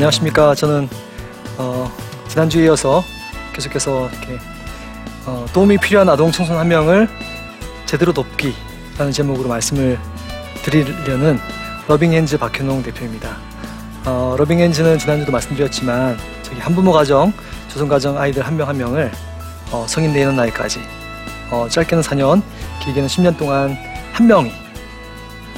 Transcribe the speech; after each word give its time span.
네, 0.00 0.04
안녕하십니까. 0.04 0.54
저는 0.54 0.88
어, 1.58 1.92
지난주에 2.26 2.64
이어서 2.64 3.04
계속해서 3.52 4.08
이렇게 4.08 4.38
어, 5.26 5.44
도움이 5.52 5.76
필요한 5.76 6.08
아동 6.08 6.32
청소년 6.32 6.58
한 6.58 6.68
명을 6.68 7.06
제대로 7.84 8.10
돕기라는 8.10 9.12
제목으로 9.12 9.50
말씀을 9.50 9.98
드리려는 10.62 11.38
러빙핸즈 11.86 12.38
박현홍 12.38 12.82
대표입니다. 12.82 13.36
어, 14.06 14.36
러빙핸즈는 14.38 14.98
지난주도 14.98 15.32
말씀드렸지만 15.32 16.16
저기 16.44 16.60
한부모 16.60 16.92
가정, 16.92 17.30
조선가정 17.68 18.16
아이들 18.16 18.46
한 18.46 18.56
명한 18.56 18.78
명을 18.78 19.12
어, 19.70 19.84
성인 19.86 20.14
되는 20.14 20.34
나이까지 20.34 20.80
어, 21.50 21.68
짧게는 21.68 22.02
4년, 22.02 22.40
길게는 22.82 23.06
10년 23.06 23.36
동안 23.36 23.76
한 24.14 24.26
명이 24.26 24.50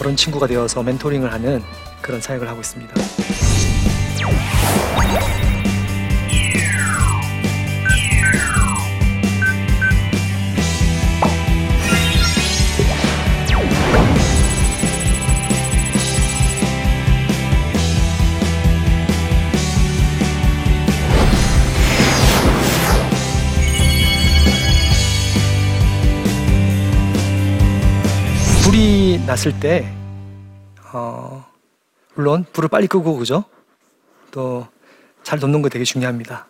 그런 0.00 0.16
친구가 0.16 0.48
되어서 0.48 0.82
멘토링을 0.82 1.32
하는 1.32 1.62
그런 2.00 2.20
사역을 2.20 2.48
하고 2.48 2.58
있습니다. 2.58 3.21
불이 28.72 29.22
났을 29.26 29.60
때, 29.60 29.86
어, 30.94 31.44
물론 32.14 32.46
불을 32.54 32.70
빨리 32.70 32.86
끄고 32.86 33.18
그죠? 33.18 33.44
또 34.30 34.66
잘 35.22 35.38
돕는 35.38 35.60
거 35.60 35.68
되게 35.68 35.84
중요합니다. 35.84 36.46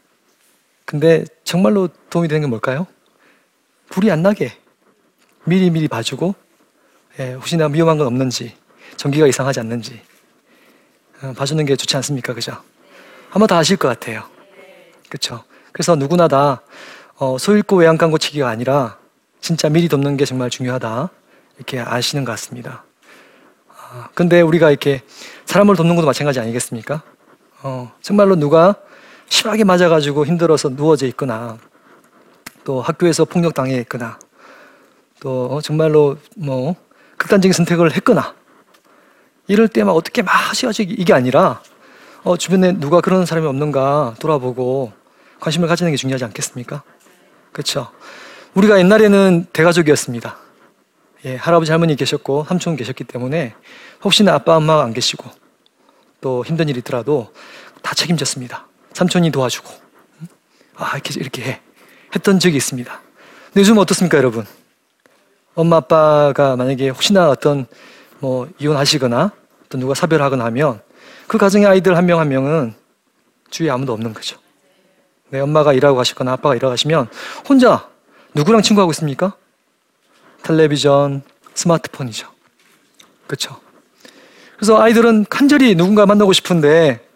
근데 0.84 1.24
정말로 1.42 1.88
도움이 2.10 2.28
되는 2.28 2.42
게 2.42 2.46
뭘까요? 2.46 2.86
불이 3.90 4.08
안 4.12 4.22
나게 4.22 4.56
미리 5.44 5.68
미리 5.68 5.88
봐주고 5.88 6.36
예, 7.18 7.32
혹시나 7.32 7.66
위험한 7.66 7.98
건 7.98 8.06
없는지 8.06 8.56
전기가 8.96 9.26
이상하지 9.26 9.58
않는지 9.58 10.00
어, 11.22 11.32
봐주는 11.36 11.64
게 11.64 11.74
좋지 11.74 11.96
않습니까, 11.96 12.34
그죠? 12.34 12.56
아마 13.32 13.48
다 13.48 13.58
아실 13.58 13.76
것 13.76 13.88
같아요. 13.88 14.22
그렇죠? 15.08 15.42
그래서 15.72 15.96
누구나 15.96 16.28
다 16.28 16.62
어, 17.16 17.36
소잃고 17.36 17.78
외양간 17.78 18.12
고치기가 18.12 18.48
아니라 18.48 18.96
진짜 19.40 19.68
미리 19.68 19.88
돕는 19.88 20.16
게 20.16 20.24
정말 20.24 20.50
중요하다 20.50 21.10
이렇게 21.56 21.80
아시는 21.80 22.24
것 22.24 22.32
같습니다. 22.32 22.84
아, 23.68 24.08
근데 24.14 24.40
우리가 24.40 24.70
이렇게 24.70 25.02
사람을 25.46 25.76
돕는 25.76 25.96
것도 25.96 26.06
마찬가지 26.06 26.40
아니겠습니까? 26.40 27.02
어, 27.62 27.92
정말로 28.00 28.36
누가 28.36 28.74
심하게 29.28 29.64
맞아가지고 29.64 30.26
힘들어서 30.26 30.70
누워져 30.70 31.06
있거나 31.08 31.58
또 32.64 32.80
학교에서 32.80 33.24
폭력 33.24 33.54
당해 33.54 33.76
있거나 33.78 34.18
또 35.20 35.46
어, 35.50 35.60
정말로 35.60 36.16
뭐 36.36 36.76
극단적인 37.16 37.52
선택을 37.52 37.92
했거나 37.92 38.34
이럴 39.48 39.68
때 39.68 39.82
막 39.84 39.92
어떻게 39.92 40.22
막 40.22 40.32
하셔가지고 40.32 40.92
이게 40.96 41.12
아니라 41.12 41.62
어, 42.24 42.36
주변에 42.36 42.72
누가 42.78 43.00
그런 43.00 43.26
사람이 43.26 43.46
없는가 43.46 44.14
돌아보고 44.20 44.92
관심을 45.40 45.66
가지는 45.68 45.90
게 45.92 45.96
중요하지 45.96 46.24
않겠습니까? 46.24 46.82
그렇죠. 47.52 47.90
우리가 48.54 48.78
옛날에는 48.78 49.46
대가족이었습니다. 49.52 50.36
예, 51.24 51.36
할아버지 51.36 51.70
할머니 51.70 51.94
계셨고 51.94 52.46
삼촌 52.48 52.74
계셨기 52.76 53.04
때문에 53.04 53.54
혹시나 54.02 54.34
아빠 54.34 54.56
엄마가 54.56 54.82
안 54.82 54.92
계시고 54.92 55.24
또 56.20 56.44
힘든 56.44 56.68
일이 56.68 56.80
있더라도 56.80 57.32
다 57.80 57.94
책임졌습니다. 57.94 58.66
삼촌이 58.92 59.30
도와주고 59.30 59.70
아 60.76 60.92
이렇게 60.94 61.20
이렇게 61.20 61.42
해 61.42 61.60
했던 62.14 62.38
적이 62.38 62.56
있습니다. 62.56 63.00
근데 63.46 63.60
요즘 63.60 63.78
어떻습니까, 63.78 64.18
여러분? 64.18 64.46
엄마 65.54 65.76
아빠가 65.76 66.56
만약에 66.56 66.88
혹시나 66.88 67.28
어떤 67.28 67.66
뭐 68.18 68.48
이혼하시거나 68.58 69.32
또 69.68 69.78
누가 69.78 69.94
사별하거나 69.94 70.44
하면 70.46 70.80
그 71.26 71.38
가정의 71.38 71.66
아이들 71.68 71.96
한 71.96 72.06
명한 72.06 72.28
명은 72.28 72.74
주위에 73.50 73.70
아무도 73.70 73.92
없는 73.92 74.14
거죠. 74.14 74.38
네, 75.30 75.40
엄마가 75.40 75.72
일하고 75.72 75.96
가시거나 75.96 76.32
아빠가 76.32 76.54
일하고 76.54 76.70
가시면 76.70 77.08
혼자 77.48 77.88
누구랑 78.34 78.62
친구하고 78.62 78.90
있습니까? 78.92 79.36
텔레비전, 80.42 81.22
스마트폰이죠. 81.54 82.28
그렇죠. 83.26 83.60
그래서 84.56 84.80
아이들은 84.80 85.26
간절히 85.28 85.74
누군가 85.74 86.06
만나고 86.06 86.32
싶은데 86.32 87.06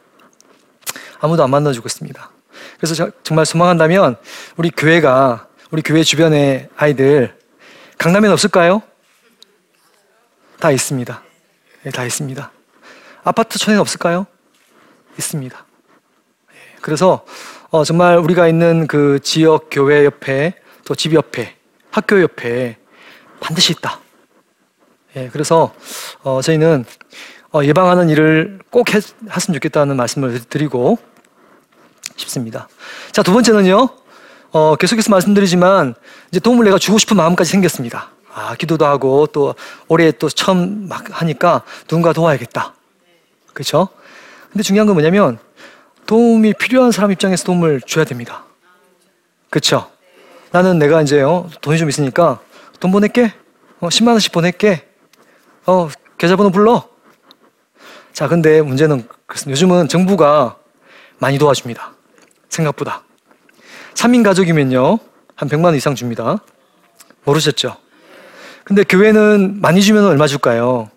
아무도 1.21 1.43
안 1.45 1.51
만나주고 1.51 1.87
있습니다. 1.87 2.31
그래서 2.79 3.11
정말 3.23 3.47
소망한다면 3.47 4.17
우리 4.57 4.71
교회가 4.71 5.49
우리 5.71 5.83
교회 5.83 6.03
주변의 6.03 6.69
아이들 6.77 7.37
강남에는 7.99 8.33
없을까요? 8.33 8.83
다 10.61 10.71
있습니다. 10.71 11.23
네, 11.85 11.91
다 11.91 12.05
있습니다. 12.05 12.51
아파트촌에는 13.25 13.81
없을까요? 13.81 14.27
있습니다. 15.19 15.67
예, 16.53 16.77
그래서 16.81 17.25
어, 17.71 17.85
정말 17.85 18.19
우리가 18.19 18.49
있는 18.49 18.87
그 18.87 19.19
지역 19.23 19.69
교회 19.71 20.05
옆에 20.05 20.55
또 20.85 20.95
집 20.95 21.15
옆에 21.15 21.57
학교 21.91 22.21
옆에 22.21 22.77
반드시 23.41 23.73
있다. 23.73 24.01
예, 25.17 25.29
그래서 25.33 25.75
어, 26.23 26.41
저희는 26.43 26.85
어, 27.53 27.65
예방하는 27.65 28.09
일을 28.11 28.59
꼭 28.71 28.93
했, 28.95 29.15
으면 29.23 29.55
좋겠다는 29.55 29.97
말씀을 29.97 30.41
드리고 30.45 30.99
싶습니다. 32.17 32.69
자, 33.13 33.23
두 33.23 33.33
번째는요. 33.33 33.89
어, 34.53 34.77
계속해서 34.77 35.11
말씀드리지만 35.11 35.95
이제 36.31 36.41
도움을 36.41 36.65
내가 36.65 36.79
주고 36.79 36.99
싶은 36.99 37.17
마음까지 37.17 37.51
생겼습니다. 37.51 38.11
아, 38.35 38.55
기도도 38.55 38.85
하고 38.85 39.27
또 39.27 39.55
올해 39.89 40.13
또 40.13 40.29
처음 40.29 40.89
막 40.89 41.05
하니까 41.11 41.63
누군가 41.87 42.13
도와야겠다. 42.13 42.75
그렇죠? 43.55 43.89
근데 44.53 44.63
중요한 44.63 44.87
건 44.87 44.95
뭐냐면 44.95 45.39
도움이 46.07 46.55
필요한 46.55 46.93
사람 46.93 47.11
입장에서 47.13 47.45
도움을 47.45 47.81
줘야 47.81 48.05
됩니다. 48.05 48.45
그렇죠? 49.49 49.91
나는 50.51 50.79
내가 50.79 51.01
이제요 51.03 51.49
돈이 51.63 51.79
좀 51.79 51.89
있으니까 51.89 52.41
돈 52.81 52.93
보낼게. 52.93 53.33
어, 53.81 53.89
10만 53.89 54.09
원씩 54.09 54.33
보낼게. 54.33 54.87
어, 55.67 55.89
계좌번호 56.19 56.51
불러. 56.51 56.89
자, 58.13 58.29
근데 58.29 58.63
문제는 58.63 59.07
그렇습니다. 59.27 59.53
요즘은 59.53 59.89
정부가 59.89 60.57
많이 61.19 61.39
도와줍니다. 61.39 61.93
생각보다. 62.49 63.03
3인 63.95 64.23
가족이면요. 64.25 64.99
한 65.35 65.49
100만 65.49 65.65
원 65.67 65.75
이상 65.75 65.95
줍니다. 65.95 66.39
모르셨죠? 67.25 67.77
근데 68.65 68.85
교회는 68.85 69.61
많이 69.61 69.83
주면 69.83 70.05
얼마 70.07 70.27
줄까요? 70.27 70.91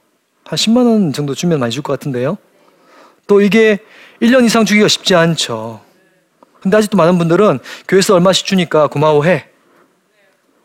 한 0.45 0.57
10만 0.57 0.86
원 0.86 1.13
정도 1.13 1.36
주면 1.36 1.59
많이 1.59 1.71
줄 1.71 1.83
것 1.83 1.94
같은데요. 1.94 2.38
또 3.27 3.42
이게 3.42 3.80
1년 4.21 4.44
이상 4.45 4.65
주기가 4.65 4.88
쉽지 4.88 5.15
않죠. 5.15 5.81
근데 6.62 6.75
아직도 6.77 6.98
많은 6.98 7.18
분들은 7.18 7.59
교회에서 7.88 8.15
얼마씩 8.15 8.45
주니까 8.45 8.88
고마워해. 8.88 9.48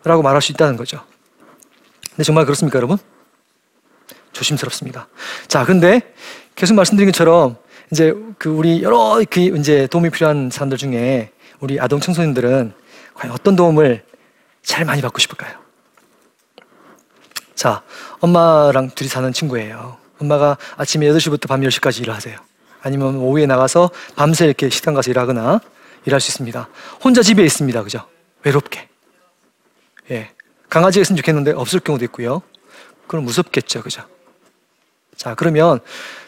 라고 0.04 0.22
말할 0.22 0.42
수 0.42 0.52
있다는 0.52 0.76
거죠. 0.76 1.02
근데 2.10 2.22
정말 2.22 2.44
그렇습니까, 2.44 2.76
여러분? 2.76 2.98
조심스럽습니다. 4.32 5.08
자, 5.48 5.64
근데 5.64 6.14
계속 6.54 6.74
말씀드린 6.74 7.10
것처럼 7.10 7.56
이제 7.90 8.14
그 8.38 8.50
우리 8.50 8.82
여러 8.82 9.22
그 9.28 9.40
이제 9.40 9.86
도움이 9.86 10.10
필요한 10.10 10.50
사람들 10.50 10.78
중에 10.78 11.30
우리 11.60 11.80
아동 11.80 12.00
청소년들은 12.00 12.72
과연 13.14 13.34
어떤 13.34 13.56
도움을 13.56 14.04
제일 14.62 14.84
많이 14.84 15.00
받고 15.00 15.18
싶을까요? 15.18 15.56
자, 17.54 17.82
엄마랑 18.20 18.90
둘이 18.90 19.08
사는 19.08 19.32
친구예요. 19.32 19.96
엄마가 20.20 20.58
아침에 20.76 21.06
8시부터 21.06 21.48
밤 21.48 21.60
10시까지 21.60 22.02
일을 22.02 22.14
하세요. 22.14 22.38
아니면 22.82 23.16
오후에 23.16 23.46
나가서 23.46 23.90
밤새 24.16 24.44
이렇게 24.44 24.68
식당 24.68 24.94
가서 24.94 25.10
일하거나 25.10 25.60
일할 26.04 26.20
수 26.20 26.30
있습니다. 26.30 26.68
혼자 27.02 27.22
집에 27.22 27.42
있습니다. 27.44 27.82
그죠? 27.82 28.06
외롭게. 28.42 28.88
예. 30.10 30.30
강아지가 30.68 31.02
있으면 31.02 31.16
좋겠는데 31.16 31.52
없을 31.52 31.80
경우도 31.80 32.04
있고요. 32.06 32.42
그럼 33.06 33.24
무섭겠죠. 33.24 33.82
그죠? 33.82 34.02
자, 35.16 35.34
그러면 35.34 35.80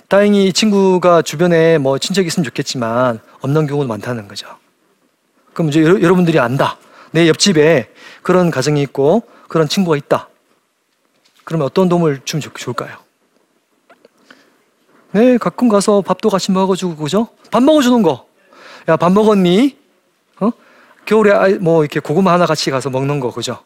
다행히 0.08 0.46
이 0.46 0.52
친구가 0.52 1.22
주변에 1.22 1.78
뭐 1.78 1.98
친척이 1.98 2.26
있으면 2.28 2.44
좋겠지만 2.44 3.20
없는 3.40 3.66
경우도 3.66 3.88
많다는 3.88 4.28
거죠. 4.28 4.46
그럼 5.52 5.70
이제 5.70 5.82
여러, 5.82 6.14
분들이 6.14 6.38
안다. 6.38 6.78
내 7.10 7.28
옆집에 7.28 7.90
그런 8.22 8.50
가정이 8.50 8.82
있고 8.82 9.22
그런 9.48 9.68
친구가 9.68 9.96
있다. 9.96 10.28
그러면 11.44 11.66
어떤 11.66 11.88
도움을 11.88 12.20
주면 12.24 12.42
좋을까요? 12.42 12.98
네, 15.12 15.38
가끔 15.38 15.68
가서 15.68 16.02
밥도 16.02 16.28
같이 16.28 16.52
먹어주고, 16.52 16.96
그죠? 16.96 17.28
밥 17.50 17.62
먹어주는 17.62 18.02
거. 18.02 18.26
야, 18.88 18.96
밥 18.96 19.12
먹었니? 19.12 19.78
어? 21.06 21.08
겨울에 21.08 21.54
뭐 21.58 21.84
이렇게 21.84 22.00
고구마 22.00 22.32
하나 22.32 22.46
같이 22.46 22.70
가서 22.70 22.90
먹는 22.90 23.20
거, 23.20 23.30
그죠? 23.30 23.62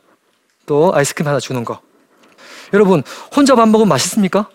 또 0.66 0.92
아이스크림 0.94 1.26
하나 1.26 1.40
주는 1.40 1.64
거. 1.64 1.80
여러분, 2.72 3.02
혼자 3.34 3.56
밥 3.56 3.68
먹으면 3.68 3.88
맛있습니까? 3.88 4.48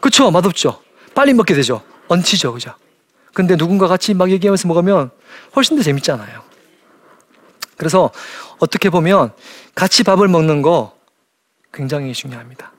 그쵸? 0.00 0.30
맛없죠? 0.30 0.82
빨리 1.14 1.32
먹게 1.32 1.54
되죠? 1.54 1.82
얹히죠, 2.08 2.52
그죠? 2.52 2.74
근데 3.32 3.56
누군가 3.56 3.86
같이 3.86 4.12
막 4.12 4.30
얘기하면서 4.30 4.66
먹으면 4.68 5.10
훨씬 5.54 5.76
더 5.76 5.82
재밌잖아요. 5.82 6.42
그래서 7.76 8.10
어떻게 8.58 8.90
보면 8.90 9.32
같이 9.74 10.02
밥을 10.02 10.28
먹는 10.28 10.60
거 10.62 10.96
굉장히 11.72 12.12
중요합니다. 12.12 12.72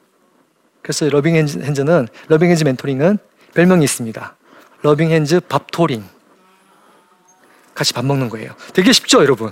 그래서 0.81 1.07
Loving 1.07 1.35
Hands는 1.35 2.07
Loving 2.27 2.49
Hands 2.49 2.63
멘토링은 2.63 3.17
별명이 3.55 3.83
있습니다. 3.83 4.35
Loving 4.81 5.09
Hands 5.09 5.39
밥토링. 5.39 6.03
같이 7.81 7.93
밥 7.93 8.05
먹는 8.05 8.29
거예요. 8.29 8.53
되게 8.73 8.93
쉽죠, 8.93 9.21
여러분? 9.23 9.51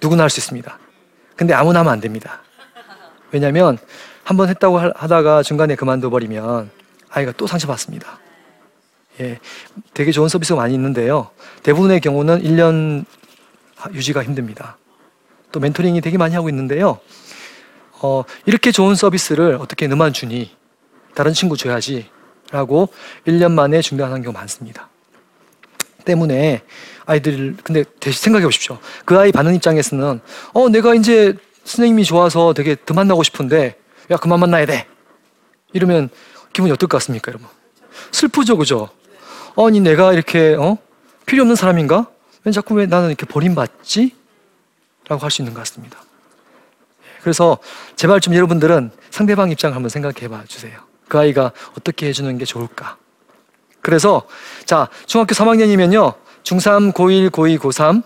누구나 0.00 0.24
할 0.24 0.30
수 0.30 0.40
있습니다. 0.40 0.78
근데 1.36 1.54
아무나 1.54 1.78
하면 1.80 1.92
안 1.92 2.00
됩니다. 2.00 2.42
왜냐하면 3.30 3.78
한 4.24 4.36
번 4.36 4.48
했다고 4.48 4.78
하다가 4.78 5.42
중간에 5.44 5.76
그만둬 5.76 6.10
버리면 6.10 6.70
아이가 7.08 7.32
또 7.36 7.46
상처 7.46 7.68
받습니다. 7.68 8.18
예, 9.20 9.38
되게 9.94 10.10
좋은 10.12 10.28
서비스가 10.28 10.60
많이 10.60 10.74
있는데요. 10.74 11.30
대부분의 11.62 12.00
경우는 12.00 12.42
1년 12.42 13.04
유지가 13.92 14.22
힘듭니다. 14.24 14.76
또 15.52 15.60
멘토링이 15.60 16.00
되게 16.00 16.18
많이 16.18 16.34
하고 16.34 16.48
있는데요. 16.48 16.98
어, 18.02 18.24
이렇게 18.44 18.72
좋은 18.72 18.94
서비스를 18.96 19.56
어떻게 19.60 19.86
너만 19.86 20.12
주니? 20.12 20.50
다른 21.14 21.32
친구 21.32 21.56
줘야지. 21.56 22.10
라고 22.50 22.88
1년 23.26 23.52
만에 23.52 23.80
중단하는 23.82 24.22
경우 24.22 24.32
많습니다. 24.32 24.89
때문에 26.14 26.62
아이들, 27.06 27.56
근데 27.62 27.84
대신 28.00 28.20
생각해 28.20 28.44
보십시오. 28.44 28.78
그 29.04 29.18
아이 29.18 29.30
받는 29.32 29.54
입장에서는, 29.54 30.20
어, 30.52 30.68
내가 30.68 30.94
이제 30.94 31.34
선생님이 31.64 32.04
좋아서 32.04 32.52
되게 32.52 32.76
더 32.84 32.94
만나고 32.94 33.22
싶은데, 33.22 33.76
야, 34.10 34.16
그만 34.16 34.40
만나야 34.40 34.66
돼. 34.66 34.86
이러면 35.72 36.08
기분이 36.52 36.72
어떨 36.72 36.88
것 36.88 36.98
같습니까, 36.98 37.30
여러분? 37.30 37.48
슬프죠, 38.12 38.56
그죠? 38.56 38.88
아니, 39.56 39.80
내가 39.80 40.12
이렇게, 40.12 40.54
어? 40.58 40.78
필요 41.26 41.42
없는 41.42 41.54
사람인가? 41.54 42.06
왜 42.44 42.52
자꾸 42.52 42.74
왜 42.74 42.86
나는 42.86 43.08
이렇게 43.08 43.26
버림받지? 43.26 44.14
라고 45.08 45.22
할 45.22 45.30
수 45.30 45.42
있는 45.42 45.54
것 45.54 45.60
같습니다. 45.60 45.98
그래서 47.22 47.58
제발 47.96 48.20
좀 48.20 48.34
여러분들은 48.34 48.90
상대방 49.10 49.50
입장을 49.50 49.74
한번 49.74 49.90
생각해 49.90 50.28
봐 50.28 50.42
주세요. 50.48 50.80
그 51.08 51.18
아이가 51.18 51.52
어떻게 51.76 52.06
해주는 52.08 52.38
게 52.38 52.44
좋을까? 52.44 52.96
그래서 53.80 54.26
자 54.64 54.88
중학교 55.06 55.34
3학년이면요 55.34 56.14
중3, 56.42 56.92
고1, 56.92 57.30
고2, 57.30 57.58
고3 57.58 58.02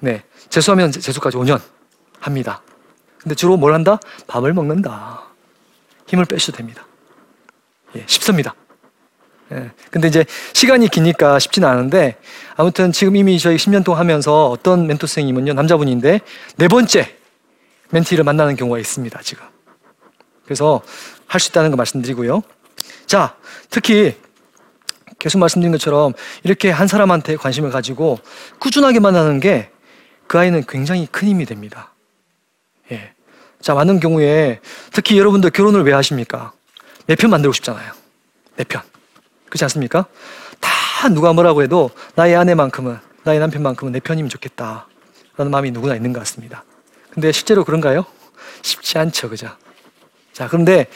네 0.00 0.22
재수하면 0.48 0.92
재수까지 0.92 1.36
5년 1.36 1.60
합니다. 2.20 2.62
근데 3.18 3.34
주로 3.34 3.56
뭘 3.56 3.74
한다? 3.74 3.98
밥을 4.26 4.52
먹는다. 4.52 5.22
힘을 6.06 6.24
빼셔도 6.24 6.56
됩니다. 6.56 6.86
예, 7.96 8.04
쉽습니다. 8.06 8.54
예, 9.52 9.70
근데 9.90 10.08
이제 10.08 10.24
시간이 10.52 10.88
기니까 10.88 11.38
쉽지는 11.38 11.68
않은데 11.68 12.18
아무튼 12.56 12.92
지금 12.92 13.16
이미 13.16 13.38
저희 13.38 13.56
10년 13.56 13.84
동안 13.84 14.00
하면서 14.00 14.48
어떤 14.48 14.86
멘토 14.86 15.06
선생님은요 15.06 15.54
남자분인데 15.54 16.20
네 16.56 16.68
번째 16.68 17.16
멘티를 17.90 18.24
만나는 18.24 18.56
경우가 18.56 18.78
있습니다 18.78 19.20
지금. 19.22 19.44
그래서 20.44 20.82
할 21.26 21.40
수 21.40 21.50
있다는 21.50 21.70
거 21.70 21.76
말씀드리고요. 21.76 22.42
자, 23.06 23.36
특히 23.70 24.16
계속 25.18 25.38
말씀드린 25.38 25.72
것처럼 25.72 26.12
이렇게 26.44 26.70
한 26.70 26.86
사람한테 26.86 27.36
관심을 27.36 27.70
가지고 27.70 28.18
꾸준하게 28.60 29.00
만나는 29.00 29.40
게 29.40 29.70
그 30.28 30.38
아이는 30.38 30.62
굉장히 30.68 31.08
큰 31.10 31.26
힘이 31.26 31.46
됩니다. 31.46 31.94
예. 32.92 33.12
자, 33.60 33.74
많은 33.74 33.98
경우에 33.98 34.60
특히 34.92 35.18
여러분들 35.18 35.50
결혼을 35.50 35.82
왜 35.82 35.92
하십니까? 35.94 36.52
내 37.06 37.16
편 37.16 37.30
만들고 37.30 37.54
싶잖아요. 37.54 37.92
내 38.56 38.64
편. 38.64 38.82
그렇지 39.46 39.64
않습니까? 39.64 40.06
다 40.60 41.08
누가 41.08 41.32
뭐라고 41.32 41.62
해도 41.62 41.90
나의 42.14 42.36
아내만큼은, 42.36 42.98
나의 43.24 43.40
남편만큼은 43.40 43.92
내 43.92 44.00
편이면 44.00 44.28
좋겠다. 44.28 44.86
라는 45.38 45.50
마음이 45.50 45.70
누구나 45.70 45.96
있는 45.96 46.12
것 46.12 46.20
같습니다. 46.20 46.62
근데 47.10 47.32
실제로 47.32 47.64
그런가요? 47.64 48.04
쉽지 48.60 48.98
않죠. 48.98 49.30
그죠? 49.30 49.48
자, 50.34 50.46
그런데 50.46 50.88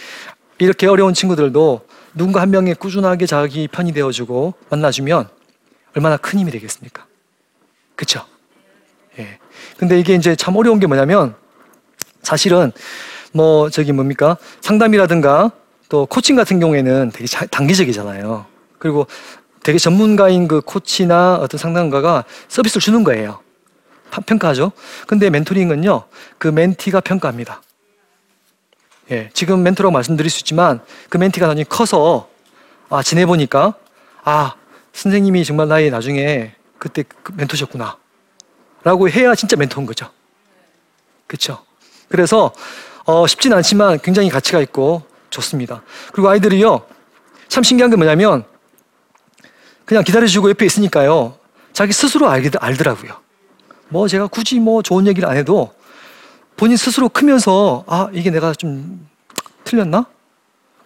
이렇게 0.58 0.86
어려운 0.86 1.14
친구들도 1.14 1.86
누군가 2.14 2.40
한 2.40 2.50
명이 2.50 2.74
꾸준하게 2.74 3.26
자기 3.26 3.68
편이 3.68 3.92
되어주고 3.92 4.54
만나주면 4.70 5.28
얼마나 5.94 6.16
큰 6.16 6.38
힘이 6.38 6.50
되겠습니까? 6.50 7.06
그쵸? 7.96 8.24
예. 9.18 9.38
근데 9.76 9.98
이게 9.98 10.14
이제 10.14 10.36
참 10.36 10.56
어려운 10.56 10.78
게 10.78 10.86
뭐냐면 10.86 11.34
사실은 12.22 12.72
뭐 13.32 13.70
저기 13.70 13.92
뭡니까? 13.92 14.36
상담이라든가 14.60 15.50
또 15.88 16.06
코칭 16.06 16.36
같은 16.36 16.60
경우에는 16.60 17.10
되게 17.12 17.26
단기적이잖아요. 17.50 18.46
그리고 18.78 19.06
되게 19.62 19.78
전문가인 19.78 20.48
그 20.48 20.60
코치나 20.60 21.36
어떤 21.36 21.58
상담가가 21.58 22.24
서비스를 22.48 22.80
주는 22.80 23.04
거예요. 23.04 23.40
평가하죠. 24.26 24.72
근데 25.06 25.30
멘토링은요, 25.30 26.04
그 26.38 26.48
멘티가 26.48 27.00
평가합니다. 27.00 27.62
예, 29.12 29.28
지금 29.34 29.62
멘토라고 29.62 29.92
말씀드릴 29.92 30.30
수 30.30 30.40
있지만 30.40 30.80
그 31.10 31.18
멘티가 31.18 31.46
나중에 31.46 31.64
커서 31.64 32.30
아 32.88 33.02
지내보니까 33.02 33.74
아 34.24 34.54
선생님이 34.94 35.44
정말 35.44 35.68
나의 35.68 35.90
나중에 35.90 36.54
그때 36.78 37.04
그 37.22 37.32
멘토셨구나. 37.36 37.98
라고 38.84 39.08
해야 39.10 39.34
진짜 39.34 39.56
멘토인 39.56 39.86
거죠. 39.86 40.08
그렇죠 41.26 41.62
그래서 42.08 42.52
어, 43.04 43.26
쉽진 43.26 43.52
않지만 43.52 44.00
굉장히 44.00 44.31
가치가 44.31 44.60
있고 44.60 45.02
좋습니다. 45.28 45.82
그리고 46.12 46.31
아이들이요 46.31 46.86
참 47.48 47.62
신기한 47.62 47.90
게 47.90 47.96
뭐냐면 47.96 48.44
그냥 49.84 50.04
기다려주고 50.04 50.48
옆에 50.48 50.64
있으니까요 50.64 51.36
자기 51.74 51.92
스스로 51.92 52.31
알게, 52.31 52.50
알더라고요. 52.58 53.12
뭐 53.88 54.08
제가 54.08 54.26
굳이 54.28 54.58
뭐 54.58 54.82
좋은 54.82 55.06
얘기를 55.06 55.28
안 55.28 55.36
해도 55.36 55.74
본인 56.62 56.76
스스로 56.76 57.08
크면서 57.08 57.82
아 57.88 58.08
이게 58.12 58.31
내가 58.31 58.54
좀 58.54 59.08
틀렸나? 59.64 60.06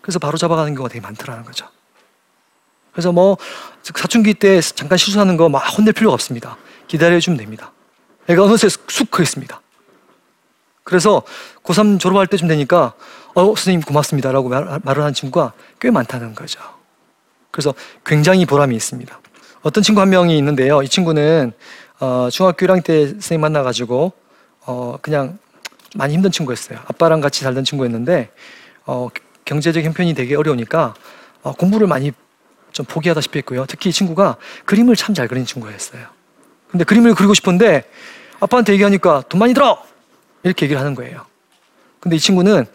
그래서 0.00 0.18
바로 0.18 0.38
잡아가는 0.38 0.74
경우가 0.74 0.88
되게 0.88 1.02
많더라는 1.02 1.44
거죠. 1.44 1.66
그래서 2.92 3.12
뭐 3.12 3.36
사춘기 3.82 4.32
때 4.32 4.62
잠깐 4.62 4.96
실수하는 4.96 5.36
거 5.36 5.50
막 5.50 5.58
혼낼 5.76 5.92
필요가 5.92 6.14
없습니다. 6.14 6.56
기다려주면 6.88 7.36
됩니다. 7.36 7.72
애가 8.26 8.44
어느새 8.44 8.70
쑥 8.70 9.10
커 9.10 9.22
있습니다. 9.22 9.60
그래서 10.82 11.22
고3 11.62 12.00
졸업할 12.00 12.26
때쯤 12.26 12.48
되니까 12.48 12.94
어 13.34 13.44
선생님 13.44 13.82
고맙습니다라고 13.82 14.48
말, 14.48 14.62
을 14.62 15.02
하는 15.02 15.12
친구가 15.12 15.52
꽤 15.78 15.90
많다는 15.90 16.34
거죠. 16.34 16.58
그래서 17.50 17.74
굉장히 18.02 18.46
보람이 18.46 18.74
있습니다. 18.74 19.20
어떤 19.60 19.82
친구 19.82 20.00
한 20.00 20.08
명이 20.08 20.38
있는데요. 20.38 20.80
이 20.80 20.88
친구는 20.88 21.52
어, 22.00 22.30
중학교 22.32 22.64
1학년 22.64 22.82
때 22.82 23.08
선생님 23.08 23.42
만나가지고 23.42 24.14
어, 24.64 24.96
그냥 25.02 25.38
많이 25.94 26.14
힘든 26.14 26.30
친구였어요. 26.30 26.78
아빠랑 26.86 27.20
같이 27.20 27.42
살던 27.42 27.64
친구였는데 27.64 28.30
어, 28.86 29.08
경제적 29.44 29.84
형편이 29.84 30.14
되게 30.14 30.34
어려우니까 30.34 30.94
어, 31.42 31.52
공부를 31.52 31.86
많이 31.86 32.12
좀 32.72 32.84
포기하다시피 32.86 33.38
했고요. 33.38 33.64
특히 33.66 33.90
이 33.90 33.92
친구가 33.92 34.36
그림을 34.64 34.96
참 34.96 35.14
잘 35.14 35.28
그리는 35.28 35.46
친구였어요. 35.46 36.06
근데 36.70 36.84
그림을 36.84 37.14
그리고 37.14 37.32
싶은데 37.32 37.84
아빠한테 38.40 38.72
얘기하니까 38.74 39.22
돈 39.28 39.38
많이 39.38 39.54
들어! 39.54 39.82
이렇게 40.42 40.66
얘기를 40.66 40.80
하는 40.80 40.94
거예요. 40.94 41.24
근데 42.00 42.16
이 42.16 42.20
친구는 42.20 42.66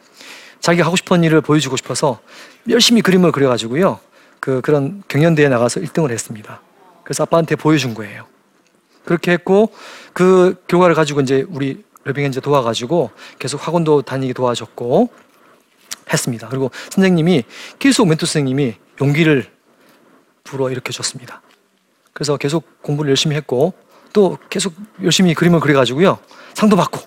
자기가 0.59 0.85
하고 0.85 0.95
싶은 0.95 1.23
일을 1.23 1.41
보여주고 1.41 1.77
싶어서 1.77 2.19
열심히 2.69 3.01
그림을 3.01 3.31
그려가지고요. 3.31 3.99
그, 4.39 4.61
그런 4.61 5.03
경연대회에 5.07 5.49
나가서 5.49 5.79
1등을 5.81 6.11
했습니다. 6.11 6.61
그래서 7.03 7.23
아빠한테 7.23 7.55
보여준 7.55 7.93
거예요. 7.93 8.25
그렇게 9.05 9.31
했고 9.31 9.71
그 10.13 10.61
결과를 10.67 10.95
가지고 10.95 11.21
이제 11.21 11.45
우리 11.49 11.83
러빙엔즈 12.03 12.41
도와가지고 12.41 13.11
계속 13.39 13.65
학원도 13.65 14.01
다니게 14.03 14.33
도와줬고 14.33 15.09
했습니다. 16.11 16.47
그리고 16.49 16.71
선생님이 16.89 17.43
계속 17.79 18.07
멘토 18.07 18.25
선생님이 18.25 18.75
용기를 18.99 19.49
불어 20.43 20.69
일으켜 20.69 20.91
줬습니다. 20.91 21.41
그래서 22.13 22.37
계속 22.37 22.81
공부를 22.81 23.09
열심히 23.09 23.35
했고 23.35 23.73
또 24.13 24.37
계속 24.49 24.73
열심히 25.01 25.33
그림을 25.33 25.59
그려가지고요 25.61 26.19
상도 26.53 26.75
받고 26.75 26.99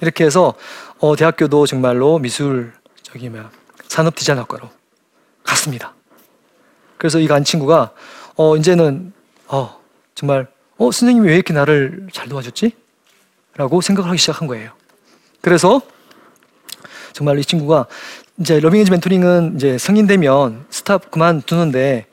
이렇게 0.00 0.24
해서 0.24 0.54
어, 0.98 1.14
대학교도 1.14 1.66
정말로 1.66 2.18
미술 2.18 2.72
저기 3.02 3.28
뭐야 3.28 3.50
산업 3.86 4.16
디자인학과로 4.16 4.68
갔습니다. 5.44 5.94
그래서 6.98 7.18
이 7.20 7.26
간 7.28 7.44
친구가 7.44 7.92
어, 8.36 8.56
이제는 8.56 9.12
어, 9.48 9.80
정말 10.14 10.48
어, 10.78 10.90
선생님이 10.90 11.28
왜 11.28 11.34
이렇게 11.34 11.52
나를 11.52 12.08
잘 12.12 12.28
도와줬지? 12.28 12.72
라고 13.56 13.80
생각을 13.80 14.08
하기 14.10 14.18
시작한 14.18 14.48
거예요. 14.48 14.72
그래서 15.40 15.82
정말 17.12 17.38
이 17.38 17.44
친구가 17.44 17.86
이제 18.38 18.60
Loving 18.60 18.80
Hands 18.80 18.90
멘토링은 18.90 19.56
이제 19.56 19.76
성인 19.76 20.06
되면 20.06 20.64
stop 20.70 21.10
그만두는데 21.10 22.06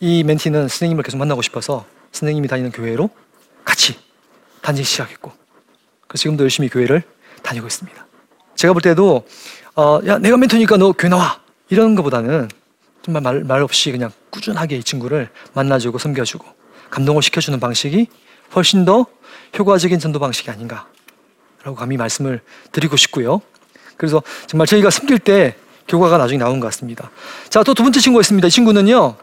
이 0.00 0.22
멘티는 0.22 0.68
선생님을 0.68 1.02
계속 1.02 1.16
만나고 1.16 1.42
싶어서 1.42 1.84
선생님이 2.12 2.46
다니는 2.46 2.70
교회로 2.70 3.10
같이 3.64 3.98
다니기 4.62 4.84
시작했고 4.84 5.32
그래서 6.06 6.22
지금도 6.22 6.44
열심히 6.44 6.68
교회를 6.68 7.02
다니고 7.42 7.66
있습니다. 7.66 8.06
제가 8.54 8.72
볼 8.72 8.82
때도 8.82 9.26
어, 9.74 10.00
야 10.06 10.18
내가 10.18 10.36
멘토니까 10.36 10.76
너 10.76 10.92
교회 10.92 11.10
나와 11.10 11.40
이런 11.68 11.96
것보다는 11.96 12.48
정말 13.02 13.22
말, 13.22 13.44
말 13.44 13.62
없이 13.62 13.90
그냥 13.90 14.10
꾸준하게 14.30 14.76
이 14.76 14.82
친구를 14.82 15.28
만나주고 15.54 15.98
섬겨주고 15.98 16.46
감동을 16.90 17.22
시켜주는 17.22 17.58
방식이 17.58 18.06
훨씬 18.54 18.84
더 18.84 19.06
효과적인 19.58 19.98
전도 19.98 20.18
방식이 20.18 20.50
아닌가라고 20.50 21.74
감히 21.76 21.96
말씀을 21.96 22.40
드리고 22.72 22.96
싶고요. 22.96 23.40
그래서 23.96 24.22
정말 24.46 24.66
저희가 24.66 24.90
섬길 24.90 25.20
때 25.20 25.54
결과가 25.86 26.18
나중에 26.18 26.38
나온 26.38 26.60
것 26.60 26.66
같습니다. 26.68 27.10
자, 27.48 27.62
또 27.62 27.74
두 27.74 27.82
번째 27.82 28.00
친구가 28.00 28.20
있습니다. 28.22 28.48
이 28.48 28.50
친구는요, 28.50 29.16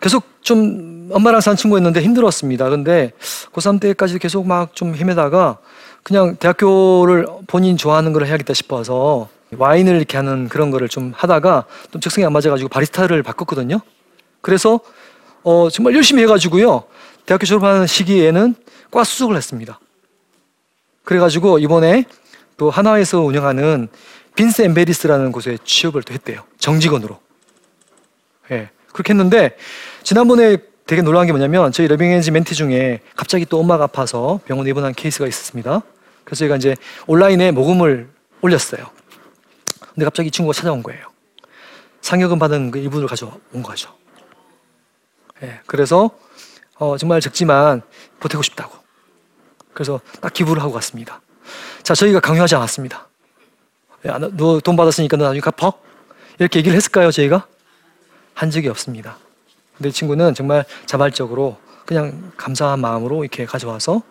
계속 0.00 0.24
좀 0.42 1.08
엄마랑 1.12 1.40
산 1.40 1.56
친구였는데 1.56 2.02
힘들었습니다. 2.02 2.68
근데 2.68 3.12
고3 3.52 3.80
때까지 3.80 4.18
계속 4.18 4.46
막 4.46 4.74
좀 4.74 4.94
헤매다가 4.94 5.58
그냥 6.02 6.36
대학교를 6.36 7.26
본인 7.46 7.76
좋아하는 7.76 8.12
걸 8.12 8.26
해야겠다 8.26 8.54
싶어서 8.54 9.28
와인을 9.56 9.96
이렇게 9.96 10.16
하는 10.16 10.48
그런 10.48 10.70
거를 10.70 10.88
좀 10.88 11.12
하다가 11.16 11.64
좀 11.90 12.00
적성에 12.00 12.24
안 12.26 12.32
맞아가지고 12.32 12.68
바리스타를 12.68 13.22
바꿨거든요. 13.22 13.80
그래서 14.40 14.80
어, 15.42 15.68
정말 15.70 15.94
열심히 15.94 16.22
해가지고요. 16.22 16.84
대학교 17.28 17.44
졸업하는 17.44 17.86
시기에는 17.86 18.54
과 18.90 19.04
수석을 19.04 19.36
했습니다. 19.36 19.78
그래가지고 21.04 21.58
이번에 21.58 22.06
또 22.56 22.70
한화에서 22.70 23.20
운영하는 23.20 23.88
빈스앤베리즈라는 24.34 25.30
곳에 25.30 25.58
취업을 25.62 26.02
또 26.04 26.14
했대요. 26.14 26.44
정직원으로. 26.58 27.20
예. 28.50 28.70
그렇게 28.94 29.12
했는데 29.12 29.58
지난번에 30.04 30.56
되게 30.86 31.02
놀라운 31.02 31.26
게 31.26 31.32
뭐냐면 31.32 31.70
저희 31.70 31.86
Loving 31.86 32.10
Hands 32.10 32.30
멘티 32.30 32.54
중에 32.54 33.00
갑자기 33.14 33.44
또 33.44 33.60
엄마가 33.60 33.84
아파서 33.84 34.40
병원에 34.46 34.70
입원한 34.70 34.94
케이스가 34.94 35.26
있었습니다. 35.26 35.82
그래서 36.24 36.38
저희가 36.38 36.56
이제 36.56 36.76
온라인에 37.06 37.50
모금을 37.50 38.08
올렸어요. 38.40 38.86
근데 39.92 40.04
갑자기 40.04 40.28
이 40.28 40.30
친구가 40.30 40.54
찾아온 40.54 40.82
거예요. 40.82 41.08
상여금 42.00 42.38
받은 42.38 42.70
그 42.70 42.78
이분을 42.78 43.06
가져온 43.06 43.62
거죠. 43.62 43.94
예, 45.42 45.60
그래서 45.66 46.10
어, 46.78 46.96
정말 46.96 47.20
적지만 47.20 47.82
보태고 48.20 48.42
싶다고. 48.42 48.76
그래서 49.72 50.00
딱 50.20 50.32
기부를 50.32 50.62
하고 50.62 50.72
갔습니다. 50.72 51.20
자, 51.82 51.94
저희가 51.94 52.20
강요하지 52.20 52.54
않았습니다. 52.56 53.08
야, 54.06 54.18
너돈 54.18 54.76
받았으니까 54.76 55.16
너 55.16 55.24
나중에 55.24 55.40
갚아? 55.40 55.72
이렇게 56.38 56.60
얘기를 56.60 56.76
했을까요, 56.76 57.10
저희가? 57.10 57.46
한 58.34 58.50
적이 58.50 58.68
없습니다. 58.68 59.16
근데 59.76 59.88
이 59.88 59.92
친구는 59.92 60.34
정말 60.34 60.64
자발적으로 60.86 61.58
그냥 61.84 62.32
감사한 62.36 62.80
마음으로 62.80 63.24
이렇게 63.24 63.44
가져와서 63.44 64.02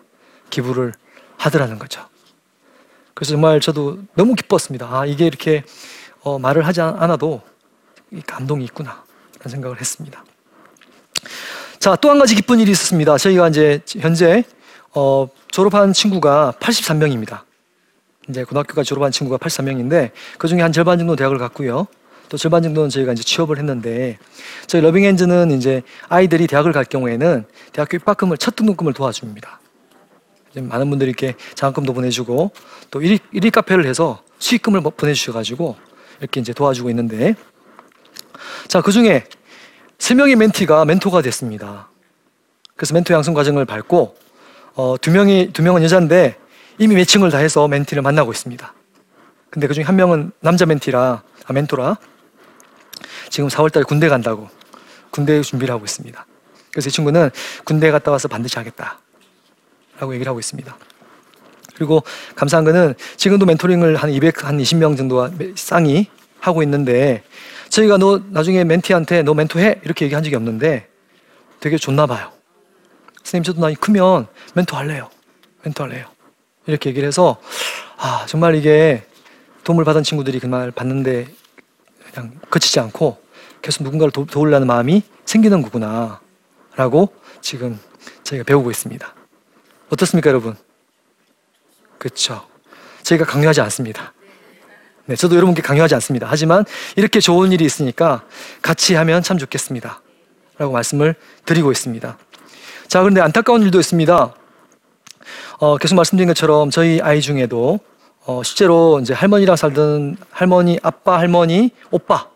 기부를 0.50 0.92
하더라는 1.36 1.78
거죠. 1.78 2.06
그래서 3.14 3.32
정말 3.32 3.60
저도 3.60 3.98
너무 4.14 4.34
기뻤습니다. 4.34 4.88
아, 4.90 5.06
이게 5.06 5.26
이렇게 5.26 5.64
어, 6.22 6.38
말을 6.38 6.66
하지 6.66 6.80
않아도 6.80 7.42
감동이 8.26 8.64
있구나. 8.64 9.04
라는 9.38 9.50
생각을 9.50 9.80
했습니다. 9.80 10.24
자, 11.78 11.94
또 11.96 12.10
한 12.10 12.18
가지 12.18 12.34
기쁜 12.34 12.58
일이 12.58 12.72
있었습니다. 12.72 13.16
저희가 13.18 13.48
이제 13.48 13.80
현재 14.00 14.42
어, 14.94 15.28
졸업한 15.50 15.92
친구가 15.92 16.54
83명입니다. 16.58 17.42
이제 18.28 18.42
고등학교까지 18.44 18.88
졸업한 18.88 19.12
친구가 19.12 19.38
83명인데 19.38 20.10
그 20.38 20.48
중에 20.48 20.60
한 20.60 20.72
절반 20.72 20.98
정도 20.98 21.14
대학을 21.14 21.38
갔고요. 21.38 21.86
또 22.28 22.36
절반 22.36 22.62
정도는 22.62 22.90
저희가 22.90 23.12
이제 23.12 23.22
취업을 23.22 23.58
했는데 23.58 24.18
저희 24.66 24.82
러빙엔즈는 24.82 25.52
이제 25.52 25.82
아이들이 26.08 26.46
대학을 26.46 26.72
갈 26.72 26.84
경우에는 26.84 27.44
대학교 27.72 27.96
입학금을 27.96 28.36
첫 28.38 28.56
등록금을 28.56 28.92
도와줍니다. 28.92 29.60
많은 30.56 30.90
분들이 30.90 31.10
이렇게 31.10 31.34
장학금도 31.54 31.92
보내주고 31.92 32.50
또 32.90 33.00
1위, 33.00 33.20
1위 33.34 33.52
카페를 33.52 33.86
해서 33.86 34.22
수익금을 34.40 34.80
뭐 34.80 34.92
보내주셔가지고 34.94 35.76
이렇게 36.20 36.40
이제 36.40 36.52
도와주고 36.52 36.90
있는데 36.90 37.34
자, 38.66 38.80
그 38.82 38.90
중에 38.90 39.24
세 39.98 40.14
명의 40.14 40.36
멘티가 40.36 40.84
멘토가 40.84 41.22
됐습니다. 41.22 41.88
그래서 42.76 42.94
멘토 42.94 43.12
양성 43.12 43.34
과정을 43.34 43.64
밟고 43.64 44.16
어, 44.74 44.94
두 45.00 45.10
명이 45.10 45.50
두 45.52 45.62
명은 45.62 45.82
여자인데 45.82 46.36
이미 46.78 46.94
매칭을 46.94 47.30
다 47.30 47.38
해서 47.38 47.66
멘티를 47.66 48.02
만나고 48.02 48.30
있습니다. 48.30 48.72
근데 49.50 49.66
그 49.66 49.74
중에 49.74 49.84
한 49.84 49.96
명은 49.96 50.30
남자 50.40 50.66
멘티라 50.66 51.22
아, 51.46 51.52
멘토라 51.52 51.98
지금 53.30 53.48
4월달에 53.48 53.86
군대 53.86 54.08
간다고 54.08 54.48
군대 55.10 55.42
준비를 55.42 55.74
하고 55.74 55.84
있습니다. 55.84 56.26
그래서 56.70 56.88
이 56.88 56.92
친구는 56.92 57.30
군대 57.64 57.90
갔다 57.90 58.12
와서 58.12 58.28
반드시 58.28 58.56
하겠다라고 58.56 60.14
얘기를 60.14 60.30
하고 60.30 60.38
있습니다. 60.38 60.76
그리고 61.74 62.02
감사한 62.36 62.64
거는 62.64 62.94
지금도 63.16 63.46
멘토링을 63.46 63.96
한 63.96 64.10
200, 64.10 64.44
한 64.44 64.58
20명 64.58 64.96
정도가 64.96 65.30
쌍이 65.56 66.08
하고 66.40 66.62
있는데 66.62 67.22
저희가 67.70 67.96
너 67.98 68.20
나중에 68.30 68.64
멘티한테 68.64 69.22
너 69.22 69.34
멘토해 69.34 69.80
이렇게 69.84 70.04
얘기한 70.04 70.24
적이 70.24 70.36
없는데 70.36 70.88
되게 71.60 71.76
좋나 71.76 72.06
봐요. 72.06 72.32
선생님 73.18 73.42
저도 73.44 73.60
나이 73.60 73.74
크면 73.74 74.26
멘토 74.54 74.76
할래요. 74.76 75.10
멘토 75.62 75.84
할래요. 75.84 76.06
이렇게 76.66 76.90
얘기를 76.90 77.06
해서 77.06 77.38
아 77.98 78.24
정말 78.26 78.54
이게 78.54 79.04
도움을 79.64 79.84
받은 79.84 80.02
친구들이 80.02 80.38
그 80.40 80.46
말 80.46 80.70
받는데 80.70 81.28
그냥 82.12 82.38
그치지 82.48 82.80
않고 82.80 83.20
계속 83.60 83.82
누군가를 83.82 84.12
도, 84.12 84.24
도우려는 84.24 84.66
마음이 84.66 85.02
생기는 85.26 85.60
거구나 85.62 86.20
라고 86.76 87.12
지금 87.42 87.78
저희가 88.22 88.44
배우고 88.44 88.70
있습니다. 88.70 89.14
어떻습니까 89.90 90.30
여러분? 90.30 90.56
그렇죠. 91.98 92.46
저희가 93.02 93.24
강요하지 93.24 93.60
않습니다. 93.62 94.12
네, 95.08 95.16
저도 95.16 95.36
여러분께 95.36 95.62
강요하지 95.62 95.94
않습니다. 95.94 96.26
하지만 96.28 96.66
이렇게 96.94 97.18
좋은 97.18 97.50
일이 97.50 97.64
있으니까 97.64 98.24
같이 98.60 98.94
하면 98.94 99.22
참 99.22 99.38
좋겠습니다. 99.38 100.02
라고 100.58 100.72
말씀을 100.74 101.14
드리고 101.46 101.72
있습니다. 101.72 102.18
자, 102.88 103.00
그런데 103.00 103.22
안타까운 103.22 103.62
일도 103.62 103.80
있습니다. 103.80 104.34
어, 105.60 105.76
계속 105.78 105.94
말씀드린 105.94 106.28
것처럼 106.28 106.68
저희 106.68 107.00
아이 107.00 107.22
중에도 107.22 107.80
어, 108.26 108.42
실제로 108.42 109.00
이제 109.00 109.14
할머니랑 109.14 109.56
살던 109.56 110.18
할머니, 110.30 110.78
아빠, 110.82 111.18
할머니, 111.18 111.70
오빠 111.90 112.28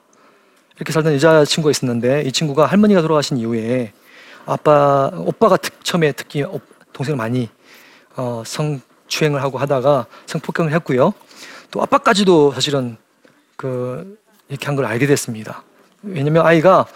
이렇게 0.77 0.95
살던 0.95 1.13
여자친구가 1.13 1.71
있었는데 1.71 2.23
이 2.23 2.33
친구가 2.33 2.65
할머니가 2.65 3.03
돌아가신 3.03 3.37
이후에 3.37 3.93
아빠, 4.47 5.11
오빠가 5.15 5.59
특, 5.59 5.85
처음에 5.85 6.13
특히 6.13 6.43
동생을 6.95 7.19
많이 7.19 7.51
어, 8.17 8.43
성추행을 8.47 9.43
하고 9.43 9.59
하다가 9.59 10.07
성폭행을 10.25 10.73
했고요. 10.73 11.13
또 11.73 11.83
아빠까지도 11.83 12.53
사실은 12.53 12.97
그 13.57 14.19
이렇게 14.49 14.67
한 14.67 14.77
걸 14.77 14.85
알게 14.85 15.07
됐습니다. 15.07 15.65
왜냐면 16.03 16.47
아이가 16.47 16.87